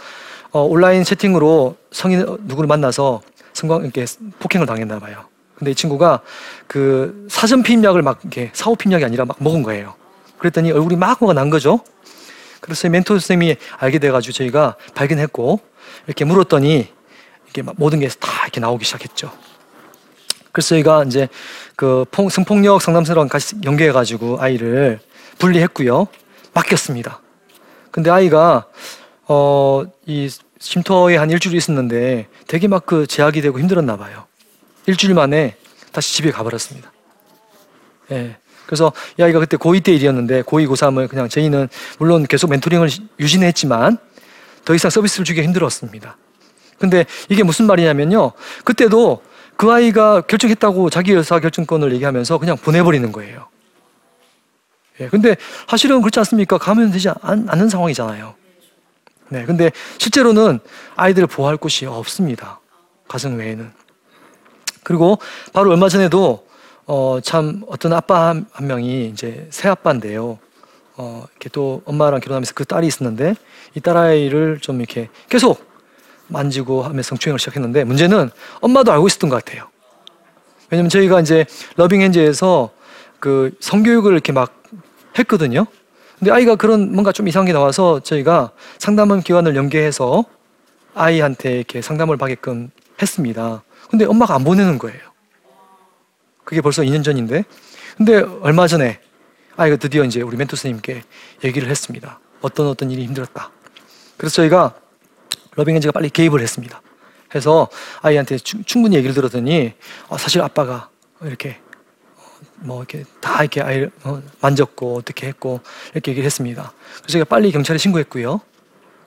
어, 0.52 0.61
온라인 0.62 1.02
채팅으로 1.02 1.76
성인 1.90 2.21
누구를 2.42 2.68
만나서 2.68 3.23
성광 3.54 3.83
이렇게 3.83 4.04
폭행을 4.38 4.66
당했나 4.66 4.99
봐요. 5.00 5.25
근데 5.56 5.71
이 5.71 5.75
친구가 5.75 6.21
그 6.66 7.26
사전 7.30 7.62
피임약을 7.62 8.02
막 8.02 8.21
이렇게 8.23 8.50
사후 8.52 8.76
피임약이 8.76 9.04
아니라 9.04 9.25
막 9.25 9.37
먹은 9.40 9.62
거예요. 9.62 9.95
그랬더니 10.38 10.71
얼굴이 10.71 10.97
막 10.97 11.18
뭐가 11.18 11.33
난 11.33 11.49
거죠. 11.49 11.80
그래서 12.61 12.88
멘토 12.90 13.14
선생님이 13.14 13.56
알게 13.78 13.99
돼가지고 13.99 14.33
저희가 14.33 14.76
발견했고 14.95 15.61
이렇게 16.06 16.25
물었더니 16.26 16.88
이렇게 17.45 17.62
모든 17.76 18.00
게 18.00 18.09
다 18.09 18.42
이렇게 18.45 18.61
나오기 18.61 18.85
시작했죠. 18.85 19.33
그래서 20.57 20.71
저희가 20.71 21.05
이제 21.05 21.29
그 21.77 22.07
성폭력 22.31 22.81
상담소랑 22.81 23.29
같이 23.29 23.57
연계해가지고 23.63 24.41
아이를 24.41 25.01
분리했고요. 25.37 26.07
맡겼습니다. 26.55 27.21
근데 27.91 28.09
아이가 28.09 28.65
어, 29.29 29.83
이 30.07 30.31
쉼터에 30.59 31.17
한 31.19 31.29
일주일 31.31 31.57
있었는데 31.57 32.29
되게 32.47 32.69
막 32.69 32.87
그 32.87 33.07
제약이 33.07 33.43
되고 33.43 33.61
힘들었나 33.61 33.99
봐요. 33.99 34.25
일주일 34.87 35.13
만에 35.13 35.57
다시 35.93 36.15
집에 36.15 36.31
가버렸습니다. 36.31 36.91
예. 38.13 38.39
그래서 38.65 38.95
이 39.19 39.23
아이가 39.23 39.41
그때 39.41 39.59
고2 39.59 39.85
때 39.85 39.93
일이었는데 39.93 40.41
고2, 40.41 40.69
고3을 40.69 41.11
그냥 41.11 41.29
저희는 41.29 41.69
물론 41.99 42.27
계속 42.27 42.49
멘토링을 42.49 42.89
유지는 43.21 43.47
했지만 43.49 43.99
더 44.65 44.75
이상 44.75 44.91
서비스를 44.91 45.27
주기가 45.27 45.45
힘들었습니다. 45.45 46.17
근데 46.79 47.05
이게 47.29 47.43
무슨 47.43 47.67
말이냐면요. 47.67 48.33
그때도 48.65 49.21
그 49.57 49.71
아이가 49.71 50.21
결정했다고 50.23 50.91
자기 50.91 51.13
의사 51.13 51.41
결정권을 51.41 51.93
얘기하면서 51.95 52.39
그냥 52.39 52.57
보내버리는 52.57 53.11
거예요. 53.13 53.49
예, 55.01 55.09
근데 55.09 55.37
사실은 55.69 56.01
그렇지 56.01 56.19
않습니까? 56.21 56.59
가면 56.59 56.91
되지 56.91 57.09
않, 57.21 57.47
않는 57.49 57.69
상황이잖아요. 57.69 58.35
네, 59.29 59.45
근데 59.45 59.71
실제로는 59.99 60.61
아이들을 60.95 61.27
보호할 61.27 61.57
곳이 61.57 61.87
없습니다. 61.87 62.61
가정 63.09 63.37
외에는. 63.37 63.71
그리고 64.85 65.19
바로 65.53 65.71
얼마 65.71 65.89
전에도 65.89 66.47
어, 66.87 67.19
참 67.23 67.63
어떤 67.67 67.93
아빠 67.93 68.29
한, 68.29 68.47
한 68.53 68.67
명이 68.69 69.07
이제 69.09 69.49
새 69.51 69.69
아빠인데요. 69.69 70.39
어, 70.97 71.25
이렇게 71.33 71.49
또 71.49 71.83
엄마랑 71.85 72.21
결혼하면서 72.21 72.55
그 72.55 72.65
딸이 72.65 72.87
있었는데 72.87 73.35
이 73.75 73.81
딸아이를 73.81 74.61
좀 74.61 74.81
이렇게 74.81 75.09
계속 75.29 75.67
만지고 76.28 76.83
하면서 76.83 77.09
성추행을 77.11 77.38
시작했는데 77.38 77.85
문제는 77.85 78.30
엄마도 78.61 78.92
알고 78.92 79.06
있었던 79.06 79.30
것 79.30 79.45
같아요. 79.45 79.68
왜냐면 80.71 80.88
저희가 80.90 81.21
이제 81.21 81.47
러빙 81.76 82.02
핸즈에서 82.02 82.71
그 83.21 83.52
성교육을 83.61 84.12
이렇게 84.12 84.33
막 84.33 84.62
했거든요. 85.18 85.66
근데 86.18 86.30
아이가 86.30 86.56
그런 86.56 86.92
뭔가 86.92 87.12
좀 87.12 87.28
이상한 87.28 87.47
게 87.47 87.52
나와서 87.52 88.00
저희가 88.00 88.50
상담원 88.78 89.23
기관을 89.23 89.54
연계해서 89.54 90.25
아이한테 90.95 91.56
이렇게 91.56 91.83
상담을 91.83 92.16
받게끔 92.16 92.71
했습니다. 93.00 93.62
근데 93.90 94.04
엄마가 94.06 94.35
안 94.35 94.45
보내는 94.45 94.78
거예요. 94.78 94.99
그게 96.45 96.61
벌써 96.61 96.83
2년 96.83 97.04
전인데. 97.04 97.45
근데 97.97 98.25
얼마 98.40 98.66
전에 98.66 99.00
아이가 99.56 99.76
드디어 99.76 100.04
이제 100.04 100.23
우리 100.23 100.37
멘토 100.37 100.56
스님께 100.56 101.02
얘기를 101.45 101.68
했습니다. 101.68 102.18
어떤 102.40 102.68
어떤 102.68 102.90
일이 102.90 103.04
힘들었다. 103.04 103.50
그래서 104.16 104.37
저희가 104.37 104.75
러빙엔즈가 105.57 105.93
빨리 105.93 106.11
개입을 106.11 106.41
했습니다. 106.41 106.81
해서 107.35 107.69
아이한테 108.03 108.39
충분히 108.39 108.97
얘기를 108.97 109.15
들었더니 109.15 109.73
어, 110.09 110.17
사실 110.17 110.41
아빠가 110.43 110.91
이렇게 111.23 111.59
어, 112.17 112.23
뭐 112.57 112.79
이렇게 112.79 113.05
다 113.21 113.43
이렇게 113.43 113.61
아이를 113.61 113.91
어, 114.05 114.23
만졌고 114.41 114.97
어떻게 114.97 115.27
했고 115.27 115.61
이렇게 115.93 116.13
얘기를 116.13 116.25
했습니다. 116.25 116.73
그래서 116.99 117.13
제가 117.13 117.25
빨리 117.25 117.51
경찰에 117.51 117.79
신고했고요. 117.79 118.41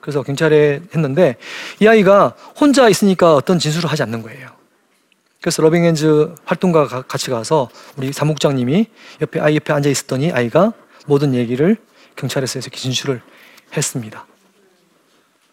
그래서 0.00 0.22
경찰에 0.22 0.80
했는데 0.94 1.36
이 1.80 1.86
아이가 1.86 2.34
혼자 2.58 2.88
있으니까 2.88 3.34
어떤 3.34 3.58
진술을 3.58 3.90
하지 3.90 4.02
않는 4.02 4.22
거예요. 4.22 4.48
그래서 5.40 5.62
러빙엔즈 5.62 6.34
활동가 6.44 6.86
같이 6.86 7.30
가서 7.30 7.70
우리 7.96 8.12
사무국장님이 8.12 8.86
옆에 9.22 9.40
아이 9.40 9.56
옆에 9.56 9.72
앉아 9.72 9.88
있었더니 9.88 10.32
아이가 10.32 10.72
모든 11.06 11.34
얘기를 11.34 11.76
경찰에서 12.16 12.58
이렇게 12.58 12.76
진술을 12.76 13.22
했습니다. 13.74 14.26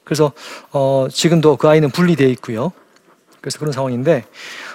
그래서 0.08 0.32
어, 0.72 1.08
지금도 1.12 1.58
그 1.58 1.68
아이는 1.68 1.90
분리되어 1.90 2.30
있고요. 2.30 2.72
그래서 3.42 3.60
그런 3.60 3.74
상황인데 3.74 4.24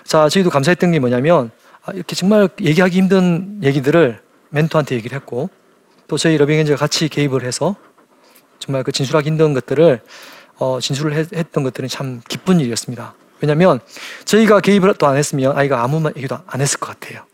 자 0.04 0.28
저희도 0.28 0.50
감사했던 0.50 0.92
게 0.92 0.98
뭐냐면 0.98 1.50
아, 1.84 1.92
이렇게 1.92 2.14
정말 2.14 2.50
얘기하기 2.60 2.98
힘든 2.98 3.58
얘기들을 3.62 4.20
멘토한테 4.50 4.94
얘기를 4.94 5.16
했고 5.16 5.48
또 6.06 6.18
저희 6.18 6.36
러빙엔즈가 6.36 6.76
같이 6.76 7.08
개입을 7.08 7.44
해서 7.44 7.76
정말 8.58 8.82
그 8.82 8.92
진술하기 8.92 9.26
힘든 9.26 9.54
것들을 9.54 10.02
어, 10.58 10.78
진술을 10.80 11.14
했, 11.14 11.50
던 11.50 11.64
것들은 11.64 11.88
참 11.88 12.20
기쁜 12.28 12.60
일이었습니다. 12.60 13.14
왜냐하면 13.40 13.80
저희가 14.26 14.60
개입을 14.60 14.92
또 14.94 15.06
안 15.06 15.16
했으면 15.16 15.56
아이가 15.56 15.82
아무 15.82 16.06
얘기도 16.14 16.38
안 16.46 16.60
했을 16.60 16.78
것 16.78 16.88
같아요. 16.88 17.24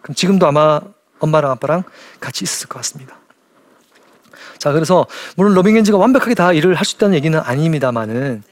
그럼 0.00 0.14
지금도 0.14 0.46
아마 0.46 0.80
엄마랑 1.18 1.50
아빠랑 1.50 1.82
같이 2.20 2.44
있었을 2.44 2.68
것 2.68 2.78
같습니다. 2.78 3.18
자, 4.58 4.72
그래서 4.72 5.06
물론 5.36 5.54
러빙엔즈가 5.54 5.98
완벽하게 5.98 6.34
다 6.34 6.52
일을 6.52 6.74
할 6.74 6.84
수 6.84 6.96
있다는 6.96 7.14
얘기는 7.14 7.38
아닙니다만은 7.38 8.42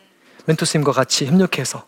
멘토스님과 0.46 0.92
같이 0.92 1.26
협력해서 1.26 1.84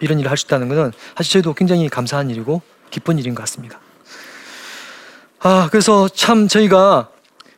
이런 0.00 0.18
일을 0.18 0.30
할 0.30 0.36
수 0.36 0.46
있다는 0.46 0.68
것은 0.68 0.92
사실 1.16 1.32
저희도 1.34 1.54
굉장히 1.54 1.88
감사한 1.88 2.30
일이고 2.30 2.62
기쁜 2.90 3.18
일인 3.18 3.34
것 3.34 3.42
같습니다. 3.42 3.78
아, 5.40 5.68
그래서 5.70 6.08
참 6.08 6.48
저희가 6.48 7.10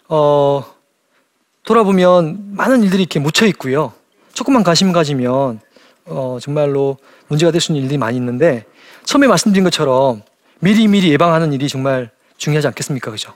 어, 0.08 0.64
돌아보면 1.64 2.54
많은 2.54 2.82
일들이 2.82 3.02
이렇게 3.02 3.18
묻혀 3.18 3.46
있고요. 3.46 3.92
조금만 4.34 4.62
관심 4.62 4.92
가지면 4.92 5.60
어, 6.04 6.38
정말로 6.40 6.98
문제가 7.28 7.50
될 7.52 7.60
수 7.60 7.72
있는 7.72 7.82
일들이 7.82 7.98
많이 7.98 8.16
있는데 8.16 8.64
처음에 9.04 9.26
말씀드린 9.26 9.64
것처럼 9.64 10.22
미리 10.60 10.86
미리 10.88 11.10
예방하는 11.10 11.52
일이 11.52 11.68
정말 11.68 12.10
중요하지 12.36 12.66
않겠습니까, 12.68 13.10
그죠? 13.10 13.32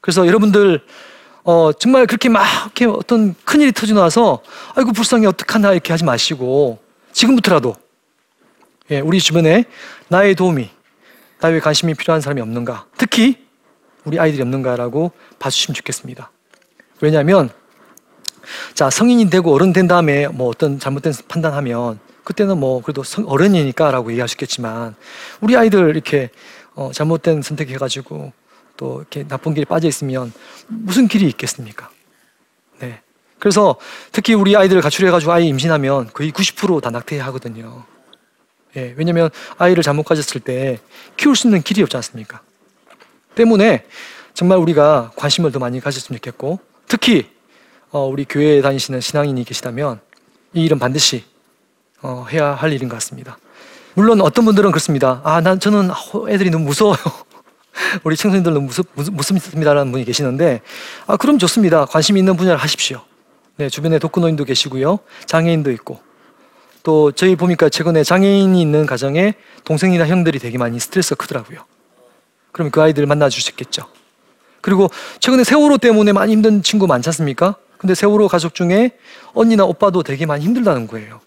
그래서 0.00 0.26
여러분들 0.26 0.82
어, 1.48 1.72
정말 1.72 2.08
그렇게 2.08 2.28
막 2.28 2.44
이렇게 2.64 2.86
어떤 2.86 3.36
큰 3.44 3.60
일이 3.60 3.70
터지고 3.70 4.00
나서 4.00 4.42
아이고 4.74 4.92
불쌍해 4.92 5.26
어떡하나 5.28 5.72
이렇게 5.72 5.92
하지 5.92 6.02
마시고 6.02 6.80
지금부터라도 7.12 7.76
예, 8.90 8.98
우리 8.98 9.20
주변에 9.20 9.64
나의 10.08 10.34
도움이 10.34 10.68
나의 11.40 11.60
관심이 11.60 11.94
필요한 11.94 12.20
사람이 12.20 12.40
없는가 12.40 12.86
특히 12.98 13.46
우리 14.04 14.18
아이들이 14.18 14.42
없는가라고 14.42 15.12
봐주시면 15.38 15.76
좋겠습니다. 15.76 16.32
왜냐하면 17.00 17.50
자 18.74 18.90
성인이 18.90 19.30
되고 19.30 19.54
어른 19.54 19.72
된 19.72 19.86
다음에 19.86 20.26
뭐 20.26 20.48
어떤 20.48 20.80
잘못된 20.80 21.12
판단하면 21.28 22.00
그때는 22.24 22.58
뭐 22.58 22.82
그래도 22.82 23.04
어른이니까라고 23.24 24.10
얘기하셨겠지만 24.10 24.96
우리 25.40 25.56
아이들 25.56 25.90
이렇게 25.90 26.30
어, 26.74 26.90
잘못된 26.92 27.42
선택해가지고 27.42 28.32
또 28.76 29.00
이렇게 29.00 29.26
나쁜 29.26 29.54
길에 29.54 29.64
빠져 29.64 29.88
있으면 29.88 30.32
무슨 30.68 31.08
길이 31.08 31.26
있겠습니까? 31.28 31.90
네. 32.80 33.00
그래서 33.38 33.76
특히 34.12 34.34
우리 34.34 34.56
아이들을 34.56 34.82
가출해가지고 34.82 35.32
아이 35.32 35.46
임신하면 35.48 36.10
거의 36.12 36.32
90%다 36.32 36.90
낙태하거든요. 36.90 37.84
예, 38.76 38.94
왜냐면 38.96 39.30
아이를 39.56 39.82
잘못 39.82 40.02
가졌을 40.04 40.40
때 40.40 40.78
키울 41.16 41.36
수 41.36 41.46
있는 41.46 41.62
길이 41.62 41.82
없지 41.82 41.96
않습니까? 41.96 42.40
때문에 43.34 43.84
정말 44.34 44.58
우리가 44.58 45.12
관심을 45.16 45.52
더 45.52 45.58
많이 45.58 45.80
가졌으면 45.80 46.18
좋겠고 46.18 46.60
특히 46.86 47.30
어, 47.90 48.06
우리 48.06 48.24
교회에 48.24 48.60
다니시는 48.60 49.00
신앙인이 49.00 49.44
계시다면 49.44 50.00
이 50.52 50.64
일은 50.64 50.78
반드시 50.78 51.24
어, 52.02 52.26
해야 52.30 52.52
할 52.52 52.72
일인 52.72 52.88
것 52.88 52.96
같습니다. 52.96 53.38
물론 53.94 54.20
어떤 54.20 54.44
분들은 54.44 54.70
그렇습니다. 54.72 55.22
아, 55.24 55.40
난 55.40 55.58
저는 55.58 55.90
애들이 56.28 56.50
너무 56.50 56.66
무서워요. 56.66 56.96
우리 58.04 58.16
청소년들 58.16 58.52
너무 58.52 58.66
무섭, 58.66 58.86
무섭습니다라는 58.94 59.92
분이 59.92 60.04
계시는데, 60.04 60.60
아, 61.06 61.16
그럼 61.16 61.38
좋습니다. 61.38 61.84
관심 61.86 62.16
있는 62.16 62.36
분야를 62.36 62.58
하십시오. 62.58 63.02
네, 63.56 63.68
주변에 63.68 63.98
독거노인도 63.98 64.44
계시고요. 64.44 64.98
장애인도 65.26 65.70
있고. 65.72 66.00
또 66.82 67.10
저희 67.10 67.34
보니까 67.34 67.68
최근에 67.68 68.04
장애인이 68.04 68.60
있는 68.60 68.86
가정에 68.86 69.34
동생이나 69.64 70.06
형들이 70.06 70.38
되게 70.38 70.56
많이 70.56 70.78
스트레스가 70.78 71.16
크더라고요. 71.16 71.64
그럼 72.52 72.70
그 72.70 72.80
아이들 72.80 73.06
만나 73.06 73.28
주셨겠죠. 73.28 73.86
그리고 74.60 74.88
최근에 75.20 75.44
세월호 75.44 75.78
때문에 75.78 76.12
많이 76.12 76.32
힘든 76.32 76.62
친구 76.62 76.86
많지 76.86 77.08
않습니까? 77.08 77.56
근데 77.78 77.94
세월호 77.94 78.28
가족 78.28 78.54
중에 78.54 78.92
언니나 79.34 79.64
오빠도 79.64 80.02
되게 80.02 80.26
많이 80.26 80.44
힘들다는 80.44 80.86
거예요. 80.86 81.20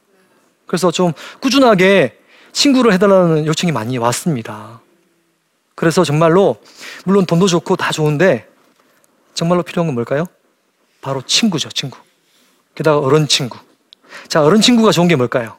그래서 0.65 0.91
좀 0.91 1.13
꾸준하게 1.41 2.17
친구를 2.51 2.93
해달라는 2.93 3.45
요청이 3.45 3.71
많이 3.71 3.97
왔습니다. 3.97 4.78
그래서 5.79 6.03
정말로 6.03 6.57
물론 7.05 7.25
돈도 7.25 7.47
좋고 7.47 7.77
다 7.77 7.93
좋은데 7.93 8.45
정말로 9.33 9.63
필요한 9.63 9.87
건 9.87 9.95
뭘까요? 9.95 10.25
바로 10.99 11.21
친구죠, 11.21 11.69
친구. 11.69 11.97
게다가 12.75 12.99
어른 12.99 13.29
친구. 13.29 13.57
자, 14.27 14.43
어른 14.43 14.59
친구가 14.59 14.91
좋은 14.91 15.07
게 15.07 15.15
뭘까요? 15.15 15.55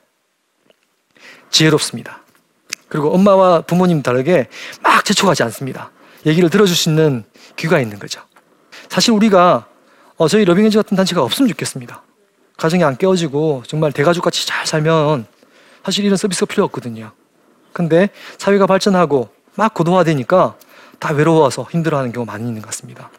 지혜롭습니다. 1.48 2.20
그리고 2.90 3.14
엄마와 3.14 3.62
부모님 3.62 4.02
다르게 4.02 4.50
막 4.82 5.06
재촉하지 5.06 5.42
않습니다. 5.44 5.90
얘기를 6.26 6.50
들어줄 6.50 6.76
수 6.76 6.90
있는 6.90 7.24
귀가 7.56 7.80
있는 7.80 7.98
거죠. 7.98 8.20
사실 8.90 9.12
우리가 9.14 9.68
어, 10.18 10.28
저희 10.28 10.44
러빙엔지 10.44 10.76
같은 10.76 10.98
단체가 10.98 11.22
없으면 11.22 11.48
좋겠습니다. 11.48 12.02
가정이 12.58 12.84
안 12.84 12.98
깨어지고 12.98 13.62
정말 13.66 13.90
대가족 13.90 14.22
같이 14.22 14.46
잘 14.46 14.66
살면 14.66 15.24
사실 15.82 16.04
이런 16.04 16.18
서비스가 16.18 16.44
필요 16.44 16.62
없거든요. 16.64 17.12
근데 17.72 18.10
사회가 18.36 18.66
발전하고 18.66 19.39
막 19.60 19.74
고도화되니까 19.74 20.56
다 20.98 21.12
외로워서 21.12 21.66
힘들어하는 21.70 22.12
경우가 22.12 22.32
많이 22.32 22.48
있는 22.48 22.62
것 22.62 22.68
같습니다. 22.68 23.10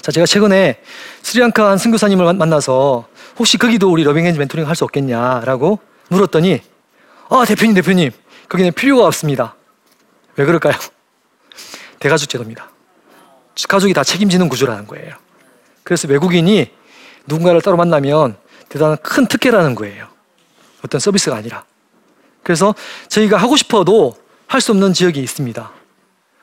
자, 0.00 0.10
제가 0.10 0.24
최근에 0.24 0.80
스리랑카 1.20 1.68
한 1.68 1.76
선교사님을 1.76 2.32
만나서 2.32 3.06
혹시 3.36 3.58
거기도 3.58 3.92
우리 3.92 4.04
러빙엔지 4.04 4.38
멘토링 4.38 4.66
할 4.66 4.74
수 4.74 4.84
없겠냐라고 4.84 5.80
물었더니 6.08 6.62
아 7.28 7.44
대표님 7.46 7.74
대표님 7.74 8.10
거기는 8.48 8.72
필요가 8.72 9.04
없습니다. 9.04 9.54
왜 10.36 10.46
그럴까요? 10.46 10.72
대가족 12.00 12.30
제도입니다. 12.30 12.70
가족이 13.68 13.92
다 13.92 14.02
책임지는 14.02 14.48
구조라는 14.48 14.86
거예요. 14.86 15.14
그래서 15.82 16.08
외국인이 16.08 16.70
누군가를 17.26 17.60
따로 17.60 17.76
만나면 17.76 18.38
대단한 18.70 18.96
큰 19.02 19.26
특혜라는 19.26 19.74
거예요. 19.74 20.08
어떤 20.82 21.00
서비스가 21.00 21.36
아니라. 21.36 21.64
그래서 22.42 22.74
저희가 23.08 23.36
하고 23.36 23.56
싶어도 23.56 24.23
할 24.46 24.60
수 24.60 24.72
없는 24.72 24.92
지역이 24.92 25.20
있습니다. 25.20 25.72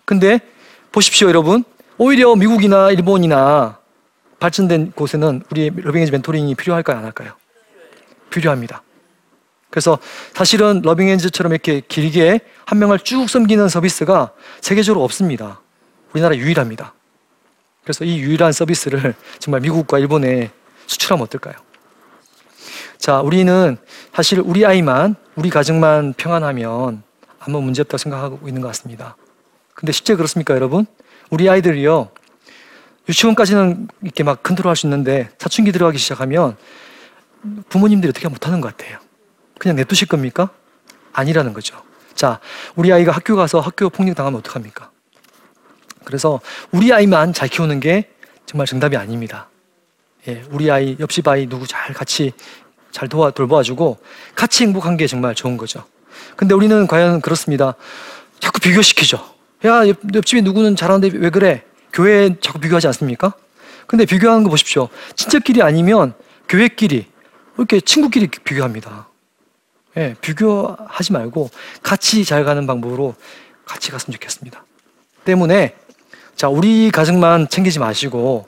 근데 0.06 0.40
보십시오, 0.92 1.28
여러분. 1.30 1.64
오히려 1.98 2.36
미국이나 2.36 2.92
일본이나 2.92 3.80
발전된 4.40 4.94
곳에는 4.94 5.44
우리 5.52 5.70
러빙엔지 5.70 6.12
멘토링이 6.12 6.56
필요할까요, 6.56 6.98
안 6.98 7.06
할까요? 7.06 7.34
필요합니다. 8.30 8.82
그래서 9.70 10.00
사실은 10.34 10.82
러빙엔즈처럼 10.84 11.54
이렇게 11.54 11.82
길게 11.88 12.42
한 12.66 12.80
명을 12.80 13.00
쭉 13.00 13.30
섬기는 13.30 13.70
서비스가 13.70 14.32
세계적으로 14.60 15.04
없습니다. 15.06 15.62
우리나라 16.12 16.36
유일합니다. 16.36 16.94
그래서 17.84 18.04
이 18.04 18.20
유일한 18.20 18.52
서비스를 18.52 19.14
정말 19.40 19.62
미국과 19.62 20.00
일본에 20.00 20.52
수출하면 20.88 21.24
어떨까요? 21.24 21.56
자, 22.98 23.22
우리는 23.22 23.78
사실 24.14 24.42
우리 24.44 24.66
아이만, 24.66 25.16
우리 25.36 25.50
가정만 25.50 26.14
평안하면 26.18 27.04
아무 27.43 27.62
문제 27.62 27.82
없다고 27.82 27.97
생각하고 27.97 28.47
있는 28.47 28.62
것 28.62 28.67
같습니다. 28.69 29.15
근데 29.73 29.91
실제 29.91 30.15
그렇습니까, 30.15 30.54
여러분? 30.54 30.86
우리 31.30 31.49
아이들이요, 31.49 32.10
유치원까지는 33.10 33.88
이렇게 34.04 34.23
막 34.23 34.43
컨트롤 34.43 34.69
할 34.69 34.75
수 34.75 34.86
있는데 34.86 35.30
사춘기 35.39 35.71
들어가기 35.71 35.97
시작하면 35.97 36.56
부모님들이 37.69 38.10
어떻게 38.10 38.27
못하는 38.27 38.62
것 38.62 38.75
같아요. 38.75 38.99
그냥 39.58 39.75
냅두실 39.75 40.08
겁니까? 40.08 40.51
아니라는 41.13 41.54
거죠. 41.54 41.82
자, 42.13 42.39
우리 42.75 42.93
아이가 42.93 43.12
학교 43.12 43.36
가서 43.36 43.60
학교 43.60 43.89
폭력 43.89 44.15
당하면 44.15 44.39
어떡합니까? 44.39 44.91
그래서 46.04 46.39
우리 46.71 46.93
아이만 46.93 47.34
잘 47.34 47.47
키우는 47.49 47.80
게 47.80 48.12
정말 48.45 48.67
정답이 48.67 48.95
아닙니다. 48.97 49.49
예, 50.27 50.43
우리 50.51 50.69
아이, 50.69 50.95
옆집 50.99 51.27
아이 51.27 51.47
누구 51.47 51.65
잘 51.65 51.93
같이 51.93 52.34
잘 52.91 53.08
도와 53.10 53.32
돌봐주고 53.32 53.97
같이 54.36 54.63
행복한 54.63 54.97
게 54.97 55.08
정말 55.08 55.34
좋은 55.34 55.58
거죠. 55.58 55.84
근데 56.36 56.53
우리는 56.53 56.88
과연 56.88 57.21
그렇습니다. 57.21 57.75
자꾸 58.39 58.60
비교시키죠. 58.60 59.23
야, 59.65 59.88
옆, 59.88 59.97
옆집에 60.13 60.41
누구는 60.41 60.75
잘하는데 60.75 61.17
왜 61.17 61.29
그래? 61.29 61.63
교회 61.93 62.36
자꾸 62.39 62.60
비교하지 62.60 62.88
않습니까? 62.88 63.34
근데 63.88 64.05
비교하는 64.05 64.43
거 64.43 64.49
보십시오. 64.49 64.89
친척끼리 65.15 65.62
아니면 65.62 66.13
교회끼리 66.47 67.07
이렇게 67.57 67.79
친구끼리 67.81 68.27
비교합니다. 68.27 69.07
예, 69.97 70.15
비교하지 70.21 71.12
말고 71.12 71.49
같이 71.84 72.23
잘 72.23 72.45
가는 72.45 72.65
방법으로 72.65 73.15
같이 73.65 73.91
갔으면 73.91 74.13
좋겠습니다. 74.13 74.63
때문에 75.25 75.75
자, 76.36 76.47
우리 76.47 76.89
가정만 76.91 77.49
챙기지 77.49 77.79
마시고 77.79 78.47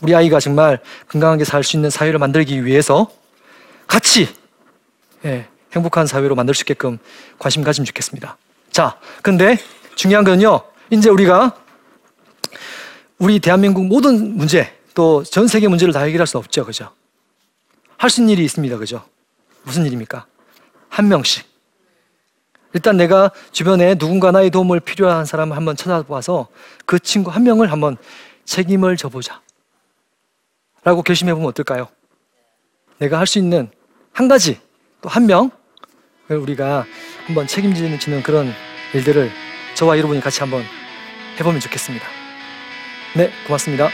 우리 0.00 0.14
아이가 0.14 0.40
정말 0.40 0.80
건강하게 1.08 1.44
살 1.44 1.62
수 1.62 1.76
있는 1.76 1.90
사회를 1.90 2.18
만들기 2.18 2.64
위해서 2.64 3.10
같이 3.86 4.28
예, 5.24 5.46
행복한 5.72 6.06
사회로 6.06 6.34
만들 6.34 6.54
수 6.54 6.62
있게끔 6.62 6.98
관심 7.38 7.62
가지면 7.62 7.84
좋겠습니다. 7.86 8.36
자, 8.70 8.98
근데 9.22 9.58
중요한 9.94 10.24
건요. 10.24 10.62
이제 10.90 11.08
우리가 11.10 11.54
우리 13.18 13.38
대한민국 13.38 13.86
모든 13.86 14.36
문제 14.36 14.76
또 14.94 15.22
전 15.22 15.46
세계 15.46 15.68
문제를 15.68 15.92
다 15.92 16.00
해결할 16.00 16.26
수 16.26 16.38
없죠. 16.38 16.64
그죠? 16.64 16.90
할 17.96 18.10
수 18.10 18.20
있는 18.20 18.32
일이 18.32 18.44
있습니다. 18.44 18.76
그죠? 18.78 19.04
무슨 19.62 19.84
일입니까? 19.86 20.26
한 20.88 21.08
명씩. 21.08 21.48
일단 22.72 22.96
내가 22.96 23.30
주변에 23.52 23.94
누군가 23.96 24.30
나의 24.30 24.50
도움을 24.50 24.80
필요한 24.80 25.24
사람을 25.24 25.56
한번 25.56 25.76
찾아봐서 25.76 26.48
그 26.86 26.98
친구 26.98 27.30
한 27.30 27.42
명을 27.42 27.70
한번 27.70 27.96
책임을 28.44 28.96
져보자. 28.96 29.40
라고 30.82 31.02
결심해 31.02 31.34
보면 31.34 31.48
어떨까요? 31.48 31.88
내가 32.98 33.18
할 33.18 33.26
수 33.26 33.38
있는 33.38 33.70
한 34.12 34.28
가지, 34.28 34.60
또 35.02 35.08
한 35.08 35.26
명을 35.26 35.50
우리가 36.36 36.86
한번 37.26 37.46
책임지는 37.46 37.98
그런 38.22 38.52
일들을 38.94 39.30
저와 39.74 39.98
여러분이 39.98 40.20
같이 40.20 40.40
한번 40.40 40.64
해보면 41.38 41.60
좋겠습니다. 41.60 42.06
네, 43.16 43.30
고맙습니다. 43.46 43.90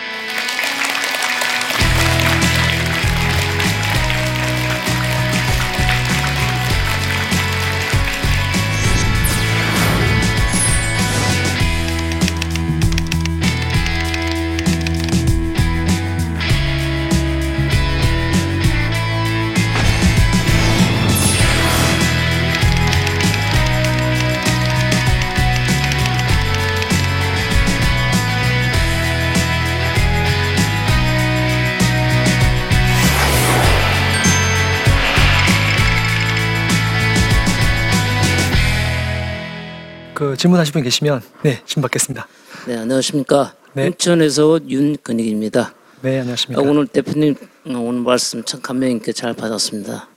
그 40.17 40.35
질문하실 40.35 40.73
분 40.73 40.83
계시면 40.83 41.21
네, 41.43 41.61
질문 41.67 41.83
받겠습니다. 41.83 42.27
네, 42.67 42.79
안녕하십니까. 42.79 43.53
네. 43.75 43.89
인천에서 43.89 44.59
윤근익입니다. 44.67 45.75
네, 46.01 46.17
아, 46.17 46.21
안녕하십니까? 46.23 46.63
오늘 46.63 46.87
대표님 46.87 47.35
어, 47.67 47.73
오늘 47.79 48.01
말씀 48.01 48.43
참 48.43 48.63
감명 48.63 48.91
있게 48.93 49.13
잘 49.13 49.35
받았습니다. 49.35 50.09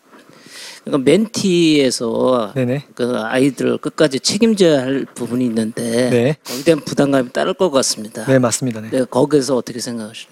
그러니까 0.85 1.11
멘티에서 1.11 2.53
네네. 2.55 2.85
그 2.95 3.13
아이들을 3.17 3.79
끝까지 3.79 4.21
책임져야 4.21 4.79
할 4.83 5.05
부분이 5.13 5.43
있는데 5.47 6.09
네. 6.09 6.37
거기에 6.45 6.63
대한 6.63 6.79
부담감이 6.79 7.33
따를 7.33 7.53
것 7.53 7.69
같습니다. 7.69 8.23
네, 8.23 8.39
맞습니다. 8.39 8.79
네. 8.79 8.89
네, 8.91 9.03
거기에서 9.03 9.57
어떻게 9.57 9.81
생각하시는지. 9.81 10.29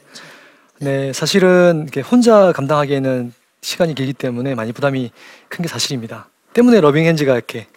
네, 0.80 1.12
사실은 1.12 1.90
혼자 2.10 2.54
감당하기에는 2.54 3.34
시간이 3.62 3.96
길기 3.96 4.14
때문에 4.14 4.56
많이 4.56 4.72
부담이 4.72 5.12
큰 5.50 5.62
게 5.64 5.68
사실입니다. 5.68 6.30
때문에 6.54 6.80
러빙 6.80 7.04
핸즈가 7.04 7.34
이렇게 7.34 7.68
그 7.74 7.77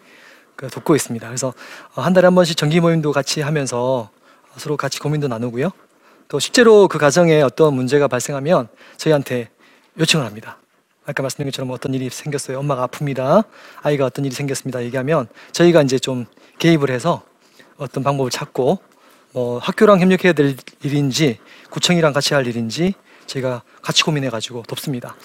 돕고 0.68 0.94
있습니다. 0.96 1.27
그래서 1.27 1.53
어, 1.94 2.03
한 2.03 2.12
달에 2.12 2.27
한 2.27 2.35
번씩 2.35 2.57
정기 2.57 2.81
모임도 2.81 3.12
같이 3.12 3.40
하면서 3.40 4.11
서로 4.57 4.77
같이 4.77 4.99
고민도 4.99 5.29
나누고요. 5.29 5.70
또 6.29 6.38
실제로 6.38 6.88
그 6.88 6.99
가정에 6.99 7.40
어떤 7.42 7.75
문제가 7.75 8.09
발생하면 8.09 8.68
저희한테 8.96 9.49
요청을 9.99 10.27
합니다. 10.27 10.59
아까 11.07 11.23
말씀드린 11.23 11.51
것처럼 11.51 11.70
어떤 11.70 11.94
일이 11.94 12.09
생겼어요. 12.09 12.59
엄마가 12.59 12.87
아픕니다. 12.87 13.44
아이가 13.83 14.07
어떤 14.07 14.25
일이 14.25 14.35
생겼습니다. 14.35 14.83
얘기하면 14.85 15.29
저희가 15.53 15.83
이제 15.83 15.99
좀 15.99 16.27
개입을 16.59 16.90
해서 16.90 17.23
어떤 17.77 18.05
방법을 18.05 18.31
찾고 18.31 18.79
뭐 19.33 19.59
학교랑 19.59 20.01
협력해야 20.01 20.33
될 20.33 20.57
일인지 20.83 21.38
구청이랑 21.70 22.12
같이 22.12 22.35
할 22.35 22.46
일인지 22.46 22.94
저희가 23.27 23.62
같이 23.83 24.03
고민해 24.03 24.29
가지고 24.31 24.62
돕습니다. 24.68 25.16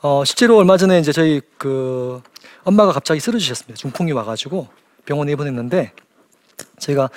어, 0.00 0.24
실제로 0.24 0.56
얼마 0.56 0.76
전에 0.76 0.98
이제 0.98 1.12
저희 1.12 1.40
그 1.56 2.22
엄마가 2.68 2.92
갑자기 2.92 3.18
쓰러지셨습니다. 3.20 3.76
중풍이 3.78 4.12
와가지고 4.12 4.68
병원에 5.06 5.32
입원했는데 5.32 5.92
저희가 6.78 7.08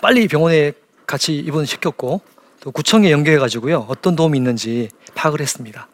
빨리 0.00 0.28
병원에 0.28 0.72
같이 1.08 1.36
입원시켰고 1.36 2.20
또 2.60 2.70
구청에 2.70 3.10
연계해 3.10 3.38
가지고요 3.38 3.86
어떤 3.88 4.14
도움이 4.14 4.38
있는지 4.38 4.88
파악을 5.16 5.40
했습니다. 5.40 5.88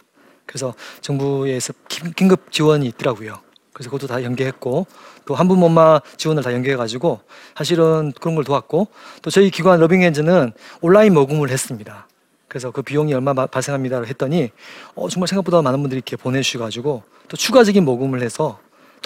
그래서 0.45 0.75
정부에서 1.01 1.73
긴- 1.89 2.13
긴급 2.13 2.53
지원이 2.53 2.87
있더라고요. 2.89 3.39
그래서 3.73 3.91
그것도 3.91 4.09
다 4.09 4.23
연계했고 4.23 4.87
또 5.25 5.35
한분 5.35 5.63
엄마 5.63 6.01
지원을 6.19 6.43
다 6.43 6.53
연계해 6.53 6.77
가지고 6.77 7.21
사실은 7.57 8.13
그런 8.21 8.35
걸 8.35 8.45
도왔고 8.45 8.89
또 9.23 9.31
저희 9.31 9.51
기관 9.51 9.81
러빙핸즈는 9.81 10.53
온라인 10.83 11.15
모금을 11.15 11.49
했습니다. 11.51 12.07
그래서 12.49 12.71
그 12.73 12.83
비용이 12.83 13.15
얼마 13.15 13.33
마- 13.33 13.47
발생합니다를 13.47 14.07
했더니 14.09 14.51
어, 14.95 15.09
정말 15.09 15.29
생각보다 15.29 15.63
많은 15.63 15.81
분들이 15.81 15.99
이렇게 15.99 16.17
보내주셔가지고 16.17 17.03
또 17.29 17.37
추가적인 17.37 17.85
모금을 17.85 18.23
해서 18.23 18.59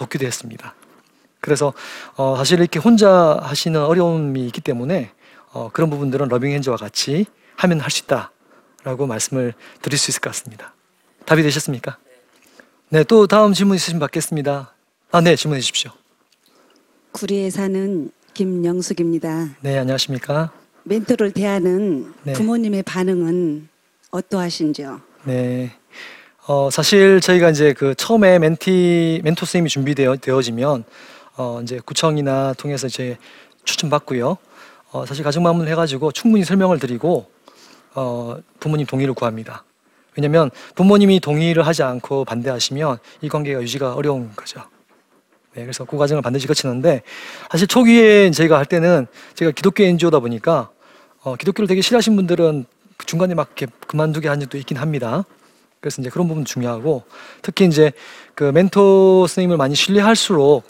돕기도 0.03 0.27
했습니다. 0.27 0.75
그래서 1.41 1.73
어, 2.17 2.37
사실 2.37 2.61
이렇게 2.61 2.79
혼자 2.79 3.39
하시는 3.43 3.81
어려움이 3.81 4.47
있기 4.47 4.61
때문에 4.61 5.11
어, 5.53 5.71
그런 5.73 5.91
부분들은 5.91 6.29
러빙핸즈와 6.29 6.77
같이 6.77 7.27
하면 7.57 7.81
할 7.81 7.91
수 7.91 8.03
있다라고 8.05 9.07
말씀을 9.07 9.55
드릴 9.83 9.99
수 9.99 10.11
있을 10.11 10.21
것 10.21 10.31
같습니다. 10.31 10.75
답이 11.27 11.43
되셨습니까? 11.43 11.99
네, 12.89 13.05
또 13.05 13.27
다음 13.27 13.53
질문 13.53 13.77
있으시면 13.77 14.01
받겠습니다. 14.01 14.75
아, 15.13 15.21
네, 15.21 15.37
질문해 15.37 15.61
주십시오. 15.61 15.91
구리에 17.13 17.51
사는 17.51 18.11
김영숙입니다. 18.35 19.49
네, 19.61 19.79
안녕하십니까? 19.79 20.53
멘토를 20.85 21.33
대하는 21.33 22.13
네. 22.23 22.33
부모님의 22.33 22.83
반응은 22.83 23.69
어떠하신지요? 24.11 25.01
네. 25.25 25.77
어, 26.45 26.71
사실 26.71 27.21
저희가 27.21 27.51
이제 27.51 27.73
그 27.73 27.95
처음에 27.95 28.41
멘티, 28.41 29.21
멘토 29.23 29.47
선생님이 29.47 29.69
준비되어, 29.69 30.17
되어지면, 30.17 30.83
어, 31.37 31.61
이제 31.63 31.79
구청이나 31.85 32.53
통해서 32.55 32.89
이제 32.89 33.17
추천받고요. 33.65 34.37
어, 34.91 35.07
사실 35.07 35.23
가정 35.23 35.45
방문을 35.45 35.71
해가지고 35.71 36.11
충분히 36.11 36.45
설명을 36.45 36.81
드리고, 36.81 37.31
어, 37.95 38.39
부모님 38.59 38.87
동의를 38.87 39.15
구합니다. 39.15 39.63
왜냐면 40.17 40.51
부모님이 40.75 41.21
동의를 41.21 41.65
하지 41.65 41.85
않고 41.85 42.25
반대하시면 42.25 42.99
이 43.21 43.29
관계가 43.29 43.63
유지가 43.63 43.95
어려운 43.95 44.33
거죠. 44.35 44.63
네, 45.55 45.63
그래서 45.63 45.85
그 45.85 45.97
과정을 45.97 46.23
반드시 46.23 46.47
거치는데 46.49 47.03
사실 47.51 47.67
초기에 47.67 48.31
저희가 48.33 48.59
할 48.59 48.67
때는 48.67 49.07
제가 49.35 49.53
기독교 49.53 49.85
NGO다 49.85 50.19
보니까 50.19 50.71
어, 51.23 51.37
기독교를 51.37 51.69
되게 51.69 51.81
싫어하신 51.81 52.17
분들은 52.17 52.67
중간에 53.07 53.35
막 53.35 53.53
이렇게 53.57 53.73
그만두게 53.87 54.29
한 54.29 54.41
적도 54.41 54.59
있긴 54.59 54.77
합니다. 54.77 55.25
그래서 55.83 56.01
이제 56.01 56.09
그런 56.11 56.29
부분 56.29 56.45
중요하고 56.45 57.03
특히 57.43 57.67
이제 57.67 57.93
그 58.37 58.45
멘토 58.45 59.27
선생님을 59.27 59.57
많이 59.57 59.75
신뢰할수록 59.75 60.63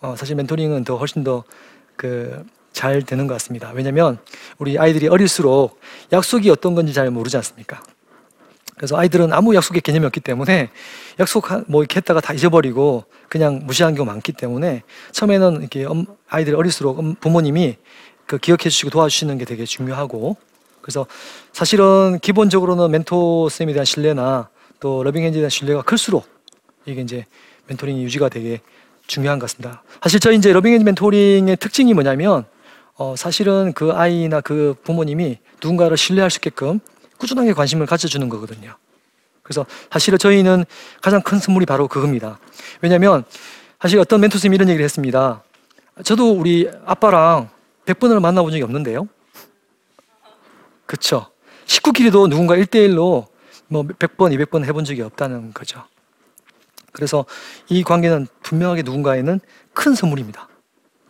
어, 0.00 0.14
사실 0.16 0.36
멘토링은 0.36 0.84
더 0.84 0.96
훨씬 0.96 1.24
더그 1.24 2.46
잘 2.72 3.02
되는 3.02 3.26
것 3.26 3.34
같습니다. 3.34 3.72
왜냐하면 3.74 4.18
우리 4.58 4.78
아이들이 4.78 5.08
어릴수록 5.08 5.78
약속이 6.12 6.48
어떤 6.50 6.74
건지 6.76 6.92
잘 6.92 7.10
모르지 7.10 7.36
않습니까? 7.36 7.82
그래서 8.76 8.96
아이들은 8.96 9.32
아무 9.32 9.54
약속의 9.56 9.82
개념이 9.82 10.06
없기 10.06 10.20
때문에 10.20 10.70
약속 11.18 11.50
한- 11.50 11.64
뭐 11.68 11.82
이렇게 11.82 11.96
했다가 11.96 12.20
다 12.20 12.32
잊어버리고 12.32 13.04
그냥 13.28 13.60
무시하는 13.64 13.96
경우가 13.96 14.12
많기 14.12 14.32
때문에 14.32 14.82
처음에는 15.12 15.60
이렇게 15.60 15.84
엄- 15.84 16.06
아이들이 16.28 16.54
어릴수록 16.56 16.98
엄- 16.98 17.14
부모님이 17.16 17.76
그 18.26 18.38
기억해 18.38 18.62
주시고 18.64 18.90
도와주시는 18.90 19.36
게 19.38 19.44
되게 19.44 19.64
중요하고 19.64 20.36
그래서 20.84 21.06
사실은 21.50 22.18
기본적으로는 22.20 22.90
멘토 22.90 23.48
쌤에 23.48 23.72
대한 23.72 23.86
신뢰나 23.86 24.50
또 24.80 25.02
러빙핸즈에 25.02 25.40
대한 25.40 25.48
신뢰가 25.48 25.80
클수록 25.80 26.28
이게 26.84 27.00
이제 27.00 27.24
멘토링이 27.68 28.04
유지가 28.04 28.28
되게 28.28 28.60
중요한 29.06 29.38
것 29.38 29.46
같습니다. 29.46 29.82
사실 30.02 30.20
저희 30.20 30.36
이제 30.36 30.52
러빙핸즈 30.52 30.84
멘토링의 30.84 31.56
특징이 31.56 31.94
뭐냐면 31.94 32.44
어 32.96 33.14
사실은 33.16 33.72
그 33.72 33.92
아이나 33.92 34.42
그 34.42 34.74
부모님이 34.84 35.38
누군가를 35.62 35.96
신뢰할 35.96 36.30
수 36.30 36.36
있게끔 36.36 36.80
꾸준하게 37.16 37.54
관심을 37.54 37.86
가져주는 37.86 38.28
거거든요. 38.28 38.76
그래서 39.42 39.64
사실은 39.90 40.18
저희는 40.18 40.66
가장 41.00 41.22
큰 41.22 41.38
선물이 41.38 41.64
바로 41.64 41.88
그겁니다. 41.88 42.38
왜냐하면 42.82 43.24
사실 43.80 43.98
어떤 43.98 44.20
멘토 44.20 44.34
선생님이 44.34 44.56
이런 44.56 44.68
얘기를 44.68 44.84
했습니다. 44.84 45.42
저도 46.04 46.32
우리 46.32 46.68
아빠랑 46.84 47.48
100번을 47.86 48.20
만나본 48.20 48.50
적이 48.52 48.64
없는데요. 48.64 49.08
그쵸. 50.86 51.26
식구끼리도 51.66 52.28
누군가 52.28 52.56
1대1로 52.56 53.26
뭐 53.68 53.82
100번, 53.82 54.36
200번 54.36 54.64
해본 54.64 54.84
적이 54.84 55.02
없다는 55.02 55.52
거죠. 55.52 55.82
그래서 56.92 57.24
이 57.68 57.82
관계는 57.82 58.26
분명하게 58.42 58.82
누군가에는 58.82 59.40
큰 59.72 59.94
선물입니다. 59.94 60.48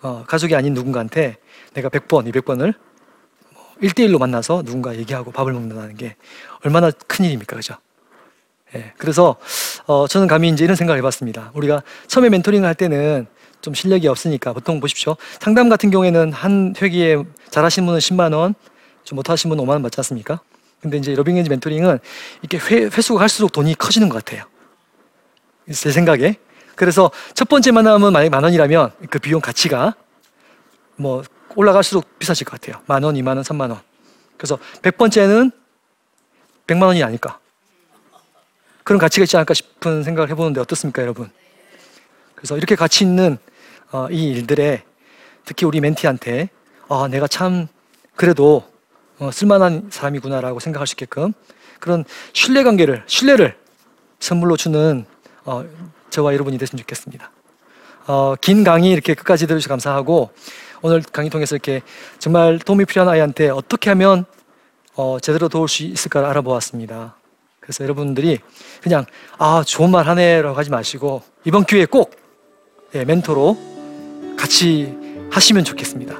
어, 0.02 0.24
가족이 0.26 0.54
아닌 0.54 0.74
누군가한테 0.74 1.36
내가 1.74 1.88
100번, 1.88 2.30
200번을 2.32 2.74
1대1로 3.82 4.18
만나서 4.18 4.62
누군가 4.62 4.96
얘기하고 4.96 5.32
밥을 5.32 5.52
먹는다는 5.52 5.96
게 5.96 6.16
얼마나 6.64 6.90
큰 6.90 7.24
일입니까? 7.24 7.56
그죠? 7.56 7.74
예, 8.74 8.92
그래서 8.98 9.36
어, 9.86 10.06
저는 10.06 10.26
감히 10.26 10.48
이제 10.48 10.64
이런 10.64 10.76
생각을 10.76 10.98
해봤습니다. 10.98 11.52
우리가 11.54 11.82
처음에 12.06 12.28
멘토링을 12.28 12.66
할 12.66 12.74
때는 12.74 13.26
좀 13.60 13.74
실력이 13.74 14.08
없으니까 14.08 14.52
보통 14.52 14.80
보십시오. 14.80 15.16
상담 15.40 15.68
같은 15.68 15.90
경우에는 15.90 16.32
한 16.32 16.74
회기에 16.80 17.24
잘하신 17.50 17.86
분은 17.86 17.98
10만 17.98 18.34
원, 18.34 18.54
좀 18.54 18.54
못하신 19.12 19.50
분은 19.50 19.64
5만 19.64 19.70
원 19.70 19.82
받지 19.82 20.00
않습니까? 20.00 20.40
근데 20.80 20.98
이제 20.98 21.14
러빙 21.14 21.36
엔지 21.36 21.50
멘토링은 21.50 21.98
이렇게 22.42 22.58
회, 22.58 22.84
회수가 22.84 23.18
갈수록 23.18 23.52
돈이 23.52 23.74
커지는 23.74 24.08
것 24.08 24.24
같아요. 24.24 24.44
제 25.72 25.90
생각에. 25.90 26.36
그래서 26.76 27.10
첫 27.34 27.48
번째 27.48 27.70
만남은 27.70 28.12
만약 28.12 28.28
만 28.30 28.44
원이라면 28.44 28.92
그 29.10 29.18
비용 29.18 29.40
가치가 29.40 29.94
뭐 30.96 31.22
올라갈수록 31.56 32.18
비싸질 32.18 32.44
것 32.44 32.60
같아요. 32.60 32.82
만 32.86 33.02
원, 33.02 33.16
이만 33.16 33.36
원, 33.36 33.44
삼만 33.44 33.70
원. 33.70 33.80
그래서 34.36 34.58
백 34.82 34.96
번째는 34.96 35.50
백만 36.66 36.88
원이 36.88 37.02
아닐까. 37.02 37.38
그런 38.82 38.98
가치가 38.98 39.24
있지 39.24 39.36
않을까 39.36 39.54
싶은 39.54 40.02
생각을 40.02 40.28
해보는데 40.30 40.60
어떻습니까, 40.60 41.00
여러분? 41.02 41.30
그래서 42.34 42.56
이렇게 42.56 42.74
가치 42.74 43.04
있는 43.04 43.38
어, 43.90 44.08
이 44.10 44.28
일들에 44.28 44.82
특히 45.44 45.64
우리 45.64 45.80
멘티한테 45.80 46.50
아, 46.88 47.08
내가 47.10 47.26
참 47.26 47.68
그래도 48.16 48.68
어, 49.18 49.30
쓸만한 49.30 49.88
사람이구나라고 49.90 50.60
생각할 50.60 50.86
수 50.86 50.94
있게끔 50.94 51.32
그런 51.80 52.04
신뢰 52.32 52.62
관계를 52.62 53.02
신뢰를 53.06 53.56
선물로 54.20 54.56
주는 54.56 55.04
어, 55.44 55.64
저와 56.10 56.32
여러분이 56.32 56.58
됐으면 56.58 56.78
좋겠습니다. 56.80 57.30
어, 58.06 58.34
긴 58.40 58.64
강의 58.64 58.90
이렇게 58.90 59.14
끝까지 59.14 59.46
들어주셔서 59.46 59.68
감사하고 59.68 60.30
오늘 60.82 61.02
강의 61.02 61.30
통해서 61.30 61.54
이렇게 61.54 61.82
정말 62.18 62.58
도움이 62.58 62.84
필요한 62.84 63.12
아이한테 63.12 63.48
어떻게 63.50 63.90
하면 63.90 64.24
어, 64.94 65.18
제대로 65.20 65.48
도울 65.48 65.68
수 65.68 65.82
있을까를 65.82 66.28
알아보았습니다. 66.28 67.16
그래서 67.60 67.82
여러분들이 67.82 68.38
그냥 68.82 69.06
아 69.38 69.62
좋은 69.66 69.90
말 69.90 70.06
하네라고 70.08 70.56
하지 70.56 70.70
마시고 70.70 71.22
이번 71.44 71.64
기회에 71.64 71.86
꼭 71.86 72.14
예, 72.94 73.04
멘토로 73.04 73.56
같이 74.36 74.94
하시면 75.30 75.64
좋겠습니다. 75.64 76.14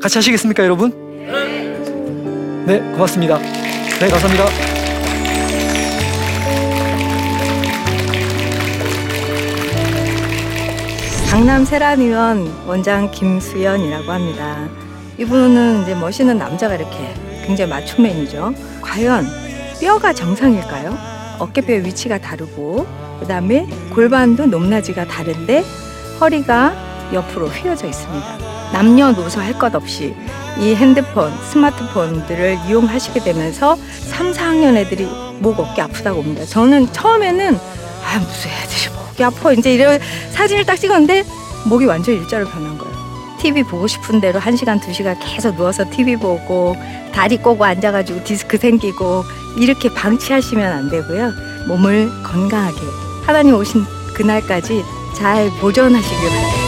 같이 0.00 0.18
하시겠습니까, 0.18 0.62
여러분? 0.64 0.90
네, 1.26 1.67
고맙습니다. 2.76 3.38
네, 3.38 4.08
감사합니다. 4.08 4.44
강남 11.30 11.64
세란의원 11.64 12.66
원장 12.66 13.10
김수연이라고 13.10 14.12
합니다. 14.12 14.68
이분은 15.18 15.82
이제 15.82 15.94
멋있는 15.94 16.36
남자가 16.36 16.74
이렇게 16.74 17.14
굉장히 17.46 17.70
마초맨이죠. 17.70 18.52
과연 18.82 19.26
뼈가 19.80 20.12
정상일까요? 20.12 20.96
어깨뼈의 21.38 21.84
위치가 21.86 22.18
다르고 22.18 22.86
그다음에 23.20 23.66
골반도 23.94 24.46
높낮이가 24.46 25.06
다른데 25.06 25.64
허리가 26.20 26.74
옆으로 27.12 27.46
휘어져 27.48 27.86
있습니다. 27.86 28.47
남녀노소 28.72 29.40
할 29.40 29.54
것 29.58 29.74
없이 29.74 30.14
이 30.58 30.74
핸드폰, 30.74 31.32
스마트폰들을 31.50 32.58
이용하시게 32.68 33.20
되면서 33.20 33.76
3, 34.08 34.32
4학년 34.32 34.76
애들이 34.76 35.08
목 35.40 35.58
어깨 35.60 35.82
아프다고 35.82 36.20
옵니다. 36.20 36.44
저는 36.44 36.92
처음에는 36.92 37.54
아 37.56 38.18
무슨 38.18 38.50
애들이 38.50 38.94
목이 38.94 39.24
아파 39.24 39.52
이제 39.52 39.74
이런 39.74 39.98
사진을 40.32 40.64
딱 40.64 40.76
찍었는데 40.76 41.24
목이 41.66 41.86
완전 41.86 42.14
일자로 42.14 42.46
변한 42.48 42.76
거예요. 42.78 42.98
TV 43.40 43.62
보고 43.62 43.86
싶은 43.86 44.20
대로 44.20 44.40
1시간, 44.40 44.80
2시간 44.80 45.16
계속 45.20 45.54
누워서 45.56 45.84
TV 45.88 46.16
보고 46.16 46.76
다리 47.12 47.36
꼬고 47.36 47.64
앉아가지고 47.64 48.24
디스크 48.24 48.58
생기고 48.58 49.24
이렇게 49.58 49.92
방치하시면 49.94 50.72
안 50.72 50.90
되고요. 50.90 51.32
몸을 51.68 52.10
건강하게 52.24 52.78
하나님 53.24 53.54
오신 53.54 53.84
그날까지 54.14 54.84
잘 55.16 55.50
보존하시길 55.60 56.28
바랍니다. 56.28 56.67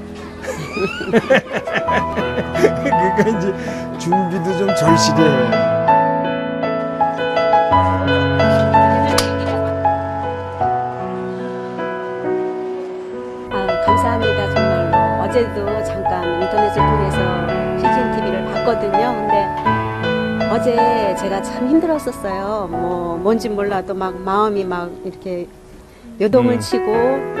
그러니까 2.83 3.37
이제 3.37 3.53
준비도 3.97 4.57
좀 4.57 4.67
절실해. 4.75 5.21
아, 13.51 13.81
감사합니다 13.85 14.53
정말로 14.53 15.23
어제도 15.23 15.83
잠깐 15.83 16.41
인터넷을 16.41 16.75
통해서 16.75 17.77
CGN 17.77 18.15
TV를 18.15 18.45
봤거든요. 18.45 19.13
근데 19.15 20.49
어제 20.51 21.15
제가 21.15 21.41
참 21.41 21.67
힘들었었어요. 21.67 22.67
뭐 22.69 23.17
뭔지 23.17 23.49
몰라도 23.49 23.93
막 23.93 24.17
마음이 24.19 24.63
막 24.65 24.91
이렇게 25.03 25.47
요동을 26.19 26.55
음. 26.55 26.59
치고 26.59 27.40